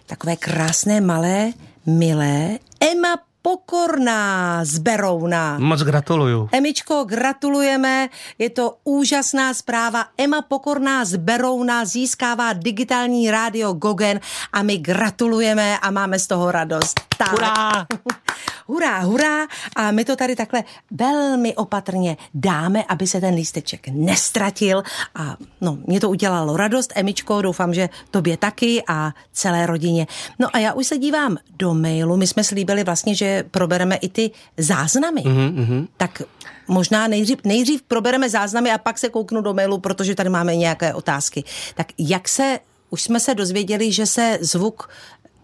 [0.06, 1.52] takové krásné, malé,
[1.86, 5.58] milé, Emma Pokorná z Berouna.
[5.58, 6.48] Moc gratuluju.
[6.52, 10.06] Emičko, gratulujeme, je to úžasná zpráva.
[10.18, 14.20] Emma Pokorná z Berouna získává digitální rádio Gogen
[14.52, 17.11] a my gratulujeme a máme z toho radost.
[17.22, 17.32] Tak.
[17.32, 17.86] Hurá!
[18.66, 24.82] hurá, hurá a my to tady takhle velmi opatrně dáme, aby se ten lísteček nestratil
[25.14, 30.06] a no, mě to udělalo radost, Emičko, doufám, že tobě taky a celé rodině.
[30.38, 34.08] No a já už se dívám do mailu, my jsme slíbili vlastně, že probereme i
[34.08, 35.20] ty záznamy.
[35.20, 35.88] Mm-hmm.
[35.96, 36.22] Tak
[36.68, 40.94] možná nejdřív, nejdřív probereme záznamy a pak se kouknu do mailu, protože tady máme nějaké
[40.94, 41.44] otázky.
[41.74, 42.58] Tak jak se
[42.90, 44.88] už jsme se dozvěděli, že se zvuk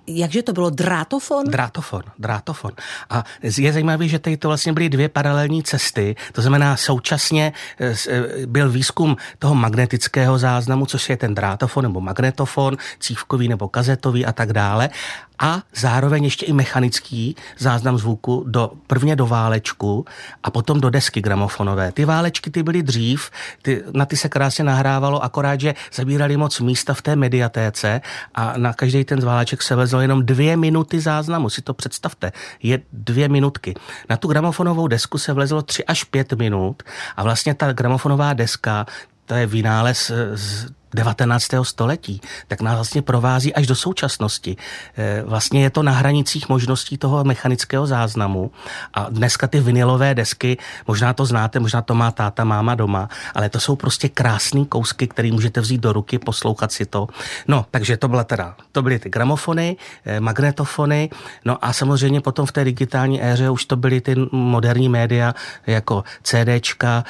[0.09, 1.44] jakže to bylo, drátofon?
[1.47, 2.73] Drátofon, drátofon.
[3.11, 7.94] A je zajímavé, že tady to vlastně byly dvě paralelní cesty, to znamená současně eh,
[8.09, 14.27] eh, byl výzkum toho magnetického záznamu, což je ten drátofon nebo magnetofon, cívkový nebo kazetový
[14.27, 14.90] a tak dále
[15.38, 20.05] a zároveň ještě i mechanický záznam zvuku do, prvně do válečku
[20.42, 21.92] a potom do desky gramofonové.
[21.92, 23.31] Ty válečky ty byly dřív,
[23.62, 28.01] ty, na ty se krásně nahrávalo, akorát, že zabírali moc místa v té mediatéce
[28.35, 32.81] a na každý ten váleček se vezlo jenom dvě minuty záznamu, si to představte, je
[32.92, 33.74] dvě minutky.
[34.11, 36.83] Na tu gramofonovou desku se vlezlo tři až pět minut
[37.16, 38.87] a vlastně ta gramofonová deska
[39.27, 41.48] to je vynález z 19.
[41.62, 44.57] století, tak nás vlastně provází až do současnosti.
[44.96, 48.51] Eh, vlastně je to na hranicích možností toho mechanického záznamu
[48.94, 53.48] a dneska ty vinilové desky, možná to znáte, možná to má táta, máma doma, ale
[53.48, 57.09] to jsou prostě krásné kousky, které můžete vzít do ruky, poslouchat si to.
[57.48, 61.11] No, takže to byla teda, to byly ty gramofony, eh, magnetofony,
[61.44, 65.35] no a samozřejmě potom v té digitální éře už to byly ty moderní média
[65.66, 67.05] jako CDčka,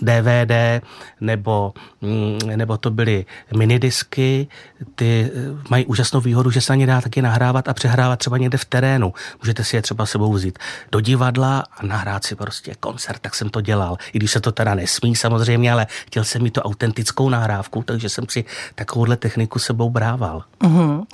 [0.00, 0.82] DVD
[1.20, 2.23] nebo mm, mm,
[2.56, 4.48] nebo to byly minidisky,
[4.94, 8.38] ty eh, mají úžasnou výhodu, že se na ně dá taky nahrávat a přehrávat třeba
[8.38, 9.12] někde v terénu.
[9.42, 10.58] Můžete si je třeba sebou vzít
[10.92, 13.96] do divadla a nahrát si prostě koncert, tak jsem to dělal.
[14.12, 18.08] I když se to teda nesmí samozřejmě, ale chtěl jsem mít to autentickou nahrávku, takže
[18.08, 20.44] jsem si takovouhle techniku sebou brával.
[20.60, 21.04] Uh-huh.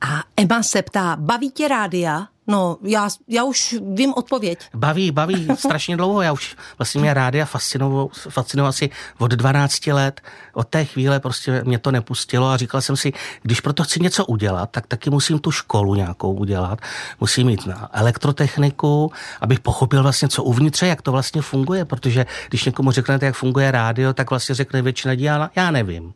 [0.00, 2.26] A Emma se ptá, baví tě rádia?
[2.50, 4.58] No, já, já už vím odpověď.
[4.74, 6.22] Baví, baví strašně dlouho.
[6.22, 10.20] Já už vlastně mě rádia fascinoval, fascinoval asi od 12 let.
[10.52, 14.26] Od té chvíle prostě mě to nepustilo a říkal jsem si, když proto chci něco
[14.26, 16.78] udělat, tak taky musím tu školu nějakou udělat.
[17.20, 22.64] Musím mít na elektrotechniku, abych pochopil vlastně, co uvnitř, jak to vlastně funguje, protože když
[22.64, 25.24] někomu řeknete, jak funguje rádio, tak vlastně řekne většina lidí,
[25.56, 26.14] já nevím.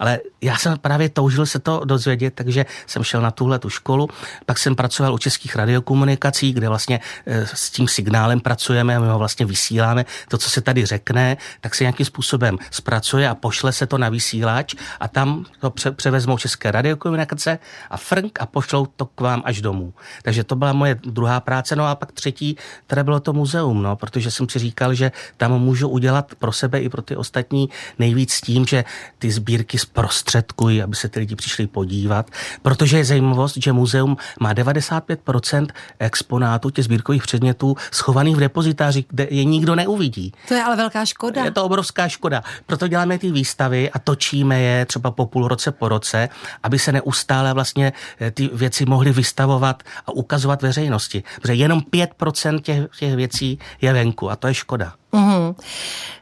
[0.00, 4.08] Ale já jsem právě toužil se to dozvědět, takže jsem šel na tuhle tu školu.
[4.46, 9.06] Pak jsem pracoval u českých radiokomunikací, kde vlastně eh, s tím signálem pracujeme a my
[9.06, 10.04] ho vlastně vysíláme.
[10.28, 14.08] To, co se tady řekne, tak se nějakým způsobem zpracuje a pošle se to na
[14.08, 17.58] vysílač a tam to pře- převezmou české radiokomunikace
[17.90, 19.94] a frnk a pošlou to k vám až domů.
[20.22, 21.76] Takže to byla moje druhá práce.
[21.76, 22.56] No a pak třetí,
[22.86, 26.80] které bylo to muzeum, no, protože jsem si říkal, že tam můžu udělat pro sebe
[26.80, 28.84] i pro ty ostatní nejvíc tím, že
[29.18, 32.30] ty sbírky zprostředkují, aby se ty lidi přišli podívat,
[32.62, 35.59] protože je zajímavost, že muzeum má 95%
[35.98, 40.32] exponátů těch sbírkových předmětů schovaných v depozitáři, kde je nikdo neuvidí.
[40.48, 41.44] To je ale velká škoda.
[41.44, 42.42] Je to obrovská škoda.
[42.66, 46.28] Proto děláme ty výstavy a točíme je třeba po půl roce po roce,
[46.62, 51.22] aby se neustále vlastně eh, ty věci mohly vystavovat a ukazovat veřejnosti.
[51.36, 54.99] Protože jenom 5% těch, těch věcí je venku a to je škoda.
[55.12, 55.54] Uhum.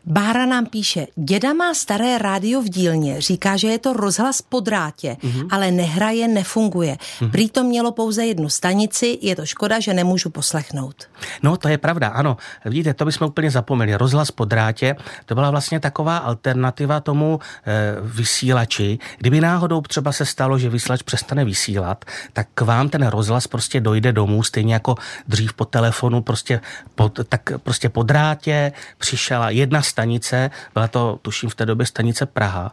[0.05, 4.61] Bára nám píše, děda má staré rádio v dílně, říká, že je to rozhlas po
[4.61, 5.49] drátě, uhum.
[5.51, 6.97] ale nehraje, nefunguje.
[7.21, 7.31] Uhum.
[7.31, 10.95] Prý to mělo pouze jednu stanici, je to škoda, že nemůžu poslechnout.
[11.43, 12.37] No, to je pravda, ano.
[12.65, 13.95] Vidíte, to bychom úplně zapomněli.
[13.95, 14.97] Rozhlas po drátě,
[15.27, 18.99] to byla vlastně taková alternativa tomu e, vysílači.
[19.19, 23.81] Kdyby náhodou třeba se stalo, že vysílač přestane vysílat, tak k vám ten rozhlas prostě
[23.81, 24.95] dojde domů, stejně jako
[25.29, 26.61] dřív po telefonu, prostě
[26.95, 32.27] po, tak prostě po drátě, přišla jedna stanice, byla to tuším v té době stanice
[32.27, 32.73] Praha,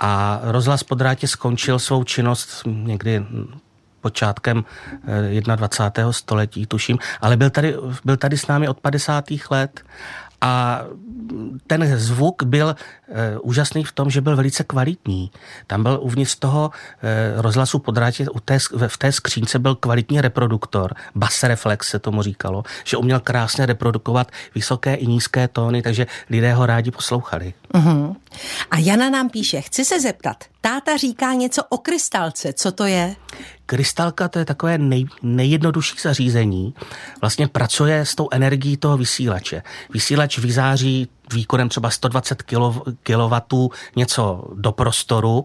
[0.00, 3.24] a rozhlas po drátě skončil svou činnost někdy
[4.00, 4.64] počátkem
[5.56, 6.10] 21.
[6.10, 9.24] Eh, století, tuším, ale byl tady, byl tady s námi od 50.
[9.50, 9.80] let
[10.40, 10.82] a
[11.66, 12.76] ten zvuk byl
[13.08, 15.30] e, úžasný v tom, že byl velice kvalitní.
[15.66, 16.70] Tam byl uvnitř toho
[17.02, 21.98] e, rozhlasu po drátě, u té, v té skřínce byl kvalitní reproduktor, bass reflex se
[21.98, 27.54] tomu říkalo, že uměl krásně reprodukovat vysoké i nízké tóny, takže lidé ho rádi poslouchali.
[27.74, 28.16] Uh-huh.
[28.70, 33.16] A Jana nám píše, chci se zeptat, táta říká něco o krystalce, co to je?
[33.66, 36.74] Krystalka to je takové nej, nejjednodušší zařízení.
[37.20, 39.62] Vlastně pracuje s tou energií toho vysílače.
[39.92, 42.42] Vysílač vyzáří výkonem třeba 120
[43.02, 45.44] kW něco do prostoru.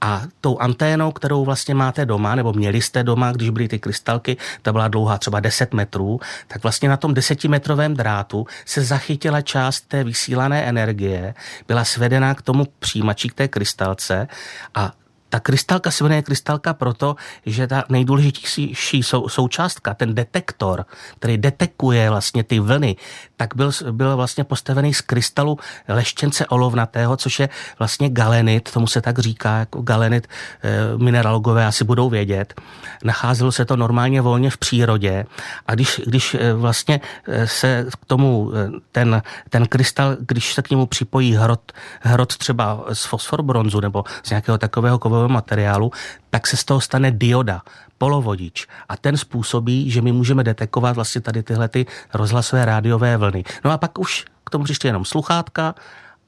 [0.00, 4.36] A tou anténou, kterou vlastně máte doma, nebo měli jste doma, když byly ty krystalky,
[4.62, 9.80] ta byla dlouhá třeba 10 metrů, tak vlastně na tom desetimetrovém drátu se zachytila část
[9.80, 11.34] té vysílané energie,
[11.68, 14.28] byla svedená k tomu přijímači, k té krystalce
[14.74, 14.92] a
[15.34, 17.16] ta krystalka se jmenuje krystalka proto,
[17.46, 22.96] že ta nejdůležitější sou, součástka, ten detektor, který detekuje vlastně ty vlny,
[23.36, 29.00] tak byl, byl vlastně postavený z krystalu leštěnce olovnatého, což je vlastně galenit, tomu se
[29.00, 30.26] tak říká, jako galenit,
[30.62, 32.60] e, mineralogové asi budou vědět.
[33.04, 35.26] Nacházelo se to normálně volně v přírodě
[35.66, 38.52] a když, když e, vlastně e, se k tomu
[38.92, 44.30] ten, ten krystal, když se k němu připojí hrot, hrot třeba z fosforbronzu nebo z
[44.30, 45.92] nějakého takového kovového materiálu,
[46.30, 47.62] tak se z toho stane dioda,
[47.98, 48.66] polovodič.
[48.88, 53.44] A ten způsobí, že my můžeme detekovat vlastně tady tyhle ty rozhlasové rádiové vlny.
[53.64, 55.74] No a pak už k tomu přišly jenom sluchátka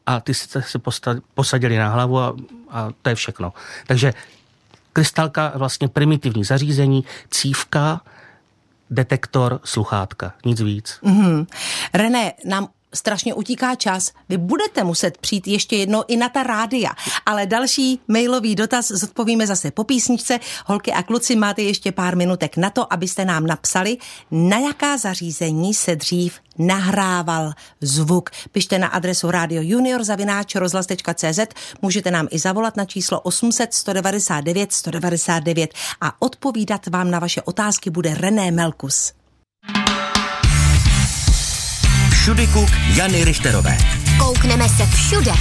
[0.07, 0.79] a ty jste si
[1.35, 2.37] posadili na hlavu a,
[2.71, 3.53] a to je všechno.
[3.87, 4.15] Takže
[4.93, 8.01] krystalka vlastně primitivní zařízení, cívka,
[8.91, 10.99] detektor, sluchátka, nic víc.
[11.03, 11.47] Mm-hmm.
[11.95, 14.13] René, nám strašně utíká čas.
[14.29, 16.91] Vy budete muset přijít ještě jednou i na ta rádia.
[17.27, 20.41] Ale další mailový dotaz zodpovíme zase po písničce.
[20.67, 23.97] Holky a kluci, máte ještě pár minutek na to, abyste nám napsali,
[24.31, 28.31] na jaká zařízení se dřív nahrával zvuk.
[28.53, 31.41] Pište na adresu Radio Junior zavináč rozhlas.cz.
[31.83, 37.91] Můžete nám i zavolat na číslo 800 199 199 a odpovídat vám na vaše otázky
[37.91, 39.13] bude René Melkus.
[42.27, 43.79] Všudy Kuk Jany Richterové.
[44.19, 45.33] Koukneme se všude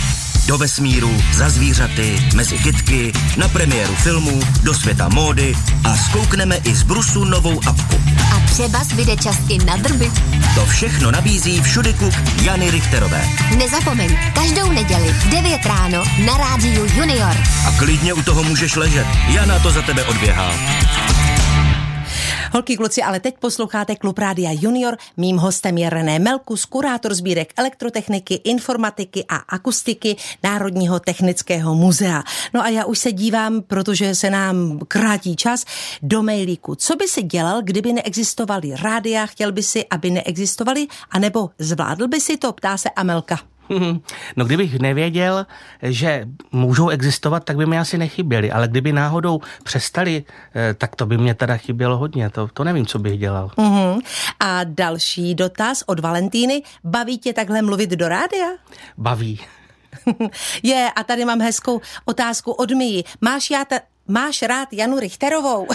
[0.47, 6.75] do vesmíru, za zvířaty, mezi kytky, na premiéru filmů, do světa módy a zkoukneme i
[6.75, 8.01] z Brusu novou apku.
[8.35, 10.11] A třeba zbyde čas i na drby.
[10.55, 13.25] To všechno nabízí všudy klub Jany Richterové.
[13.57, 17.37] Nezapomeň, každou neděli v 9 ráno na rádiu Junior.
[17.67, 19.07] A klidně u toho můžeš ležet.
[19.27, 20.51] Jana to za tebe odběhá.
[22.51, 24.97] Holky, kluci, ale teď posloucháte Klub Rádia Junior.
[25.17, 32.23] Mým hostem je René Melkus, kurátor sbírek elektrotechniky, informatiky a akustiky Národního technického muzea.
[32.53, 35.65] No a já už se dívám, protože se nám krátí čas,
[36.01, 36.75] do mailíku.
[36.75, 39.25] Co by si dělal, kdyby neexistovaly rádia?
[39.25, 40.87] Chtěl by si, aby neexistovaly?
[41.11, 42.53] anebo zvládl by si to?
[42.53, 43.54] Ptá se Amelka.
[44.35, 45.45] No kdybych nevěděl,
[45.81, 50.23] že můžou existovat, tak by mi asi nechyběli, ale kdyby náhodou přestali,
[50.55, 53.51] eh, tak to by mě teda chybělo hodně, to, to nevím, co bych dělal.
[53.57, 54.01] Uh-huh.
[54.39, 56.63] A další dotaz od Valentíny.
[56.83, 58.47] Baví tě takhle mluvit do rádia?
[58.97, 59.39] Baví.
[60.63, 63.03] Je, a tady mám hezkou otázku od Mii.
[63.21, 65.67] Máš já ta, Máš rád Janu Richterovou?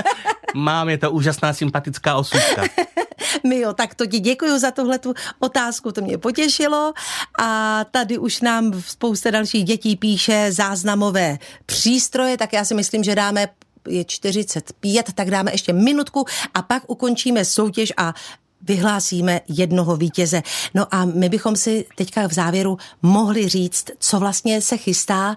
[0.54, 2.62] Mám, je to úžasná sympatická osůbka.
[3.44, 6.92] Mio, tak to ti děkuji za tuhle tu otázku, to mě potěšilo.
[7.40, 13.14] A tady už nám spousta dalších dětí píše záznamové přístroje, tak já si myslím, že
[13.14, 13.48] dáme
[13.88, 16.24] je 45, tak dáme ještě minutku
[16.54, 18.14] a pak ukončíme soutěž a
[18.62, 20.42] vyhlásíme jednoho vítěze.
[20.74, 25.36] No a my bychom si teďka v závěru mohli říct, co vlastně se chystá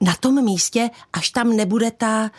[0.00, 2.30] na tom místě, až tam nebude ta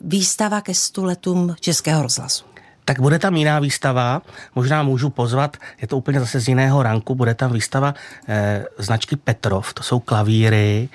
[0.00, 2.44] výstava ke stuletům Českého rozhlasu.
[2.84, 4.22] Tak bude tam jiná výstava,
[4.54, 7.94] možná můžu pozvat, je to úplně zase z jiného ranku, bude tam výstava
[8.28, 10.88] eh, značky Petrov, to jsou klavíry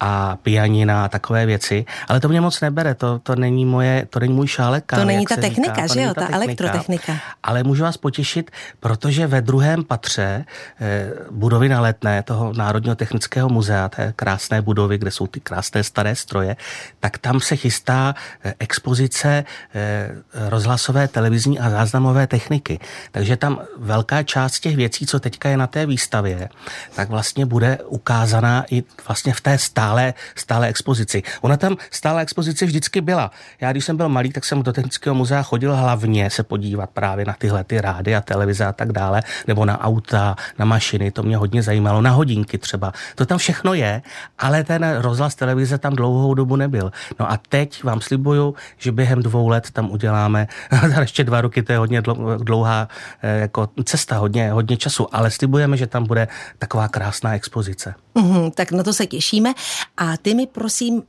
[0.00, 4.20] a pianina a takové věci, ale to mě moc nebere, to, to není moje, to
[4.20, 4.84] není můj šálek.
[4.86, 7.16] To není ta technika, říká, že jo, ta, ta elektrotechnika.
[7.42, 10.44] Ale můžu vás potěšit, protože ve druhém patře
[10.80, 15.82] eh, budovy na letné toho Národního technického muzea, té krásné budovy, kde jsou ty krásné
[15.82, 16.56] staré stroje,
[17.00, 19.44] tak tam se chystá eh, expozice
[19.74, 22.78] eh, rozhlasové, televizní a záznamové techniky.
[23.12, 26.48] Takže tam velká část těch věcí, co teďka je na té výstavě,
[26.94, 31.22] tak vlastně bude ukázaná i vlastně v té stále stále, stále expozici.
[31.40, 33.30] Ona tam stále expozice vždycky byla.
[33.60, 37.24] Já, když jsem byl malý, tak jsem do Technického muzea chodil hlavně se podívat právě
[37.24, 41.22] na tyhle ty rády a televize a tak dále, nebo na auta, na mašiny, to
[41.22, 42.92] mě hodně zajímalo, na hodinky třeba.
[43.14, 44.02] To tam všechno je,
[44.38, 46.92] ale ten rozhlas televize tam dlouhou dobu nebyl.
[47.20, 50.48] No a teď vám slibuju, že během dvou let tam uděláme,
[51.00, 52.02] ještě dva roky, to je hodně
[52.42, 52.88] dlouhá
[53.22, 56.28] eh, jako cesta, hodně, hodně času, ale slibujeme, že tam bude
[56.58, 57.94] taková krásná expozice.
[58.14, 59.52] Mm, tak na to se těšíme.
[59.96, 61.02] A ty mi prosím uh,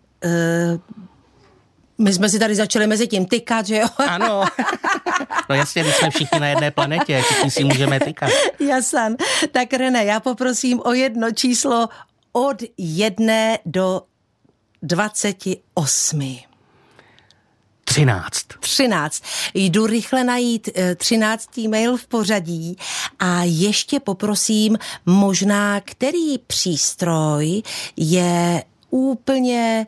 [1.98, 3.88] my jsme si tady začali mezi tím tykat, že jo?
[4.08, 4.44] Ano.
[5.50, 8.30] No jasně, my jsme všichni na jedné planetě, všichni si můžeme tykat.
[8.60, 9.16] Jasan.
[9.52, 11.90] Tak René, já poprosím o jedno číslo
[12.32, 14.02] od jedné do
[14.82, 16.38] 28.
[17.98, 18.46] 13.
[18.60, 19.24] 13.
[19.54, 21.50] Jdu rychle najít 13.
[21.66, 22.78] Eh, mail v pořadí
[23.20, 27.64] a ještě poprosím možná, který přístroj
[27.98, 29.88] je úplně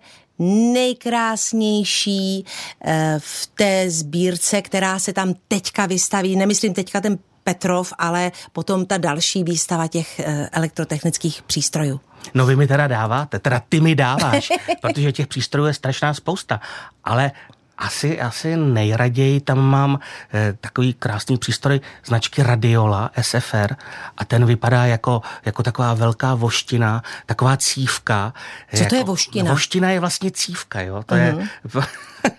[0.73, 2.45] nejkrásnější
[2.85, 6.35] eh, v té sbírce, která se tam teďka vystaví.
[6.35, 11.99] Nemyslím teďka ten Petrov, ale potom ta další výstava těch eh, elektrotechnických přístrojů.
[12.33, 14.51] No vy mi teda dáváte, teda ty mi dáváš,
[14.81, 16.61] protože těch přístrojů je strašná spousta,
[17.03, 17.31] ale
[17.79, 19.99] asi, asi nejraději tam mám
[20.33, 23.75] eh, takový krásný přístroj značky Radiola SFR
[24.17, 28.33] a ten vypadá jako, jako taková velká voština, taková cívka.
[28.71, 29.51] Co jako, to je voština?
[29.51, 31.03] Voština je vlastně cívka, jo.
[31.05, 31.25] To uh-huh.
[31.25, 31.83] je mhm.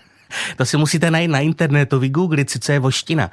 [0.57, 3.29] To si musíte najít na internetu, vygooglit si, co je voština.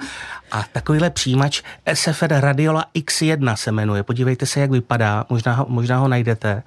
[0.51, 1.63] A takovýhle přijímač
[1.95, 4.03] SFR Radiola X1 se jmenuje.
[4.03, 6.63] Podívejte se, jak vypadá, možná ho, možná ho najdete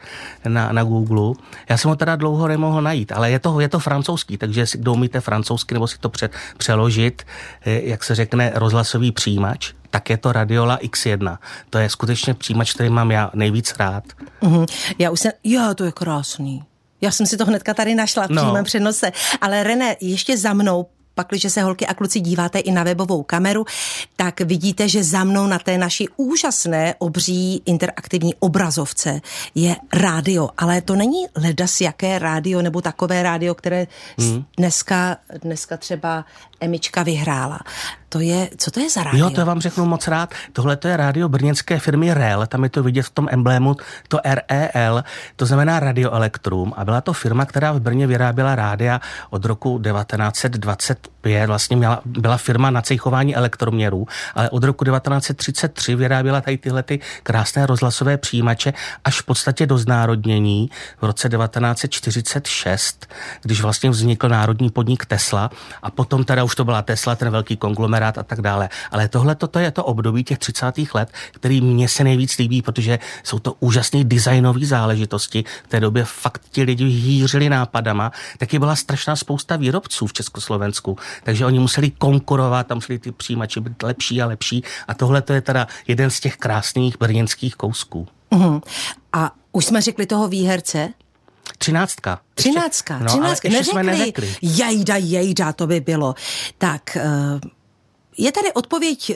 [0.47, 1.33] na, na Google.
[1.69, 4.77] Já jsem ho teda dlouho nemohl najít, ale je to, je to francouzský, takže si
[4.77, 7.23] kdo umíte francouzsky nebo si to pře, přeložit,
[7.65, 11.37] eh, jak se řekne, rozhlasový přijímač, tak je to Radiola X1.
[11.69, 14.03] To je skutečně přijímač, který mám já nejvíc rád.
[14.41, 14.65] Mm-hmm.
[14.99, 16.63] Já už jsem, já, to je krásný.
[17.01, 18.41] Já jsem si to hnedka tady našla v no.
[18.41, 19.11] přímém přenose.
[19.41, 20.85] Ale René, ještě za mnou
[21.15, 23.65] pakliže se holky a kluci díváte i na webovou kameru,
[24.15, 29.21] tak vidíte, že za mnou na té naší úžasné obří interaktivní obrazovce
[29.55, 30.49] je rádio.
[30.57, 33.87] Ale to není ledas jaké rádio nebo takové rádio, které
[34.19, 34.43] hmm.
[34.57, 36.25] dneska, dneska třeba
[36.61, 37.59] Emička vyhrála.
[38.11, 39.25] to je, co to je za rádio?
[39.25, 40.33] Jo, to vám řeknu moc rád.
[40.53, 43.75] Tohle to je rádio brněnské firmy REL, tam je to vidět v tom emblému,
[44.07, 45.03] to REL,
[45.35, 49.79] to znamená Radio Elektrum a byla to firma, která v Brně vyráběla rádia od roku
[49.79, 56.83] 1925, vlastně měla, byla firma na cejchování elektroměrů, ale od roku 1933 vyráběla tady tyhle
[56.83, 60.69] ty krásné rozhlasové přijímače až v podstatě do znárodnění
[61.01, 63.07] v roce 1946,
[63.41, 65.49] když vlastně vznikl národní podnik Tesla
[65.81, 68.69] a potom teda už to byla Tesla, ten velký konglomerát a tak dále.
[68.91, 70.73] Ale tohle toto je to období těch 30.
[70.93, 75.43] let, který mně se nejvíc líbí, protože jsou to úžasné designové záležitosti.
[75.63, 78.11] V té době fakt ti lidi hýřili nápadama.
[78.37, 83.61] Taky byla strašná spousta výrobců v Československu, takže oni museli konkurovat, a museli ty přijímače
[83.61, 84.63] být lepší a lepší.
[84.87, 88.07] A tohle to je teda jeden z těch krásných brněnských kousků.
[88.29, 88.61] Uhum.
[89.13, 90.89] A už jsme řekli toho výherce?
[91.61, 92.19] Třináctka.
[92.33, 93.23] Třináctka, no, třináctka.
[93.25, 93.71] Ale ještě neřekli.
[93.71, 94.35] jsme neřekli.
[94.41, 96.15] Jejda, jejda, to by bylo.
[96.57, 97.03] Tak, eh,
[98.17, 99.15] je tady odpověď eh,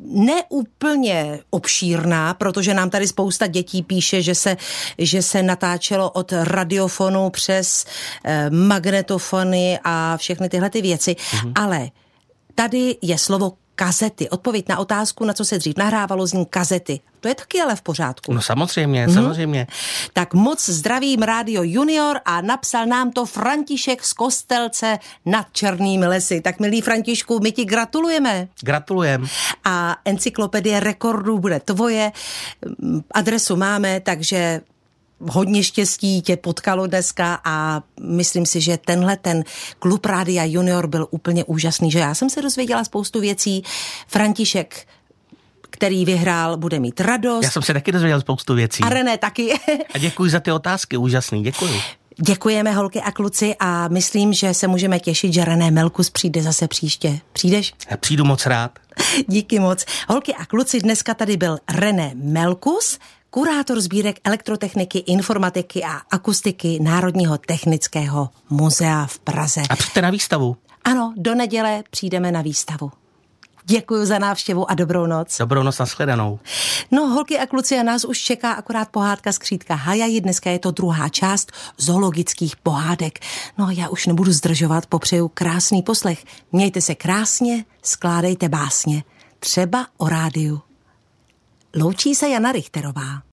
[0.00, 4.56] neúplně obšírná, protože nám tady spousta dětí píše, že se,
[4.98, 7.84] že se natáčelo od radiofonu přes
[8.24, 11.52] eh, magnetofony a všechny tyhle ty věci, mm-hmm.
[11.54, 11.90] ale
[12.54, 14.28] tady je slovo kazety.
[14.28, 17.00] Odpověď na otázku, na co se dřív nahrávalo, zní kazety.
[17.20, 18.32] To je taky ale v pořádku.
[18.32, 19.14] No samozřejmě, mm-hmm.
[19.14, 19.66] samozřejmě.
[20.12, 26.40] Tak moc zdravím Rádio Junior a napsal nám to František z Kostelce nad Černými lesy.
[26.40, 28.48] Tak milý Františku, my ti gratulujeme.
[28.62, 29.26] Gratulujem.
[29.64, 32.12] A encyklopedie rekordů bude tvoje.
[33.14, 34.60] Adresu máme, takže
[35.20, 39.44] hodně štěstí tě potkalo dneska a myslím si, že tenhle ten
[39.78, 43.62] klub Rádia Junior byl úplně úžasný, že já jsem se dozvěděla spoustu věcí.
[44.06, 44.86] František
[45.70, 47.44] který vyhrál, bude mít radost.
[47.44, 48.82] Já jsem se taky dozvěděl spoustu věcí.
[48.82, 49.52] A René taky.
[49.94, 51.80] a děkuji za ty otázky, úžasný, děkuji.
[52.20, 56.68] Děkujeme holky a kluci a myslím, že se můžeme těšit, že René Melkus přijde zase
[56.68, 57.18] příště.
[57.32, 57.74] Přijdeš?
[57.90, 58.78] Já přijdu moc rád.
[59.28, 59.84] Díky moc.
[60.08, 62.98] Holky a kluci, dneska tady byl René Melkus,
[63.30, 69.62] kurátor sbírek elektrotechniky, informatiky a akustiky Národního technického muzea v Praze.
[69.70, 70.56] A přijďte na výstavu.
[70.84, 72.90] Ano, do neděle přijdeme na výstavu.
[73.64, 75.38] Děkuji za návštěvu a dobrou noc.
[75.38, 76.38] Dobrou noc, nashledanou.
[76.90, 80.20] No, holky a kluci, a nás už čeká akorát pohádka skřítka Hajaji.
[80.20, 83.18] Dneska je to druhá část zoologických pohádek.
[83.58, 86.24] No, já už nebudu zdržovat, popřeju krásný poslech.
[86.52, 89.04] Mějte se krásně, skládejte básně.
[89.38, 90.60] Třeba o rádiu.
[91.78, 93.22] Loučí se Jana Richterová.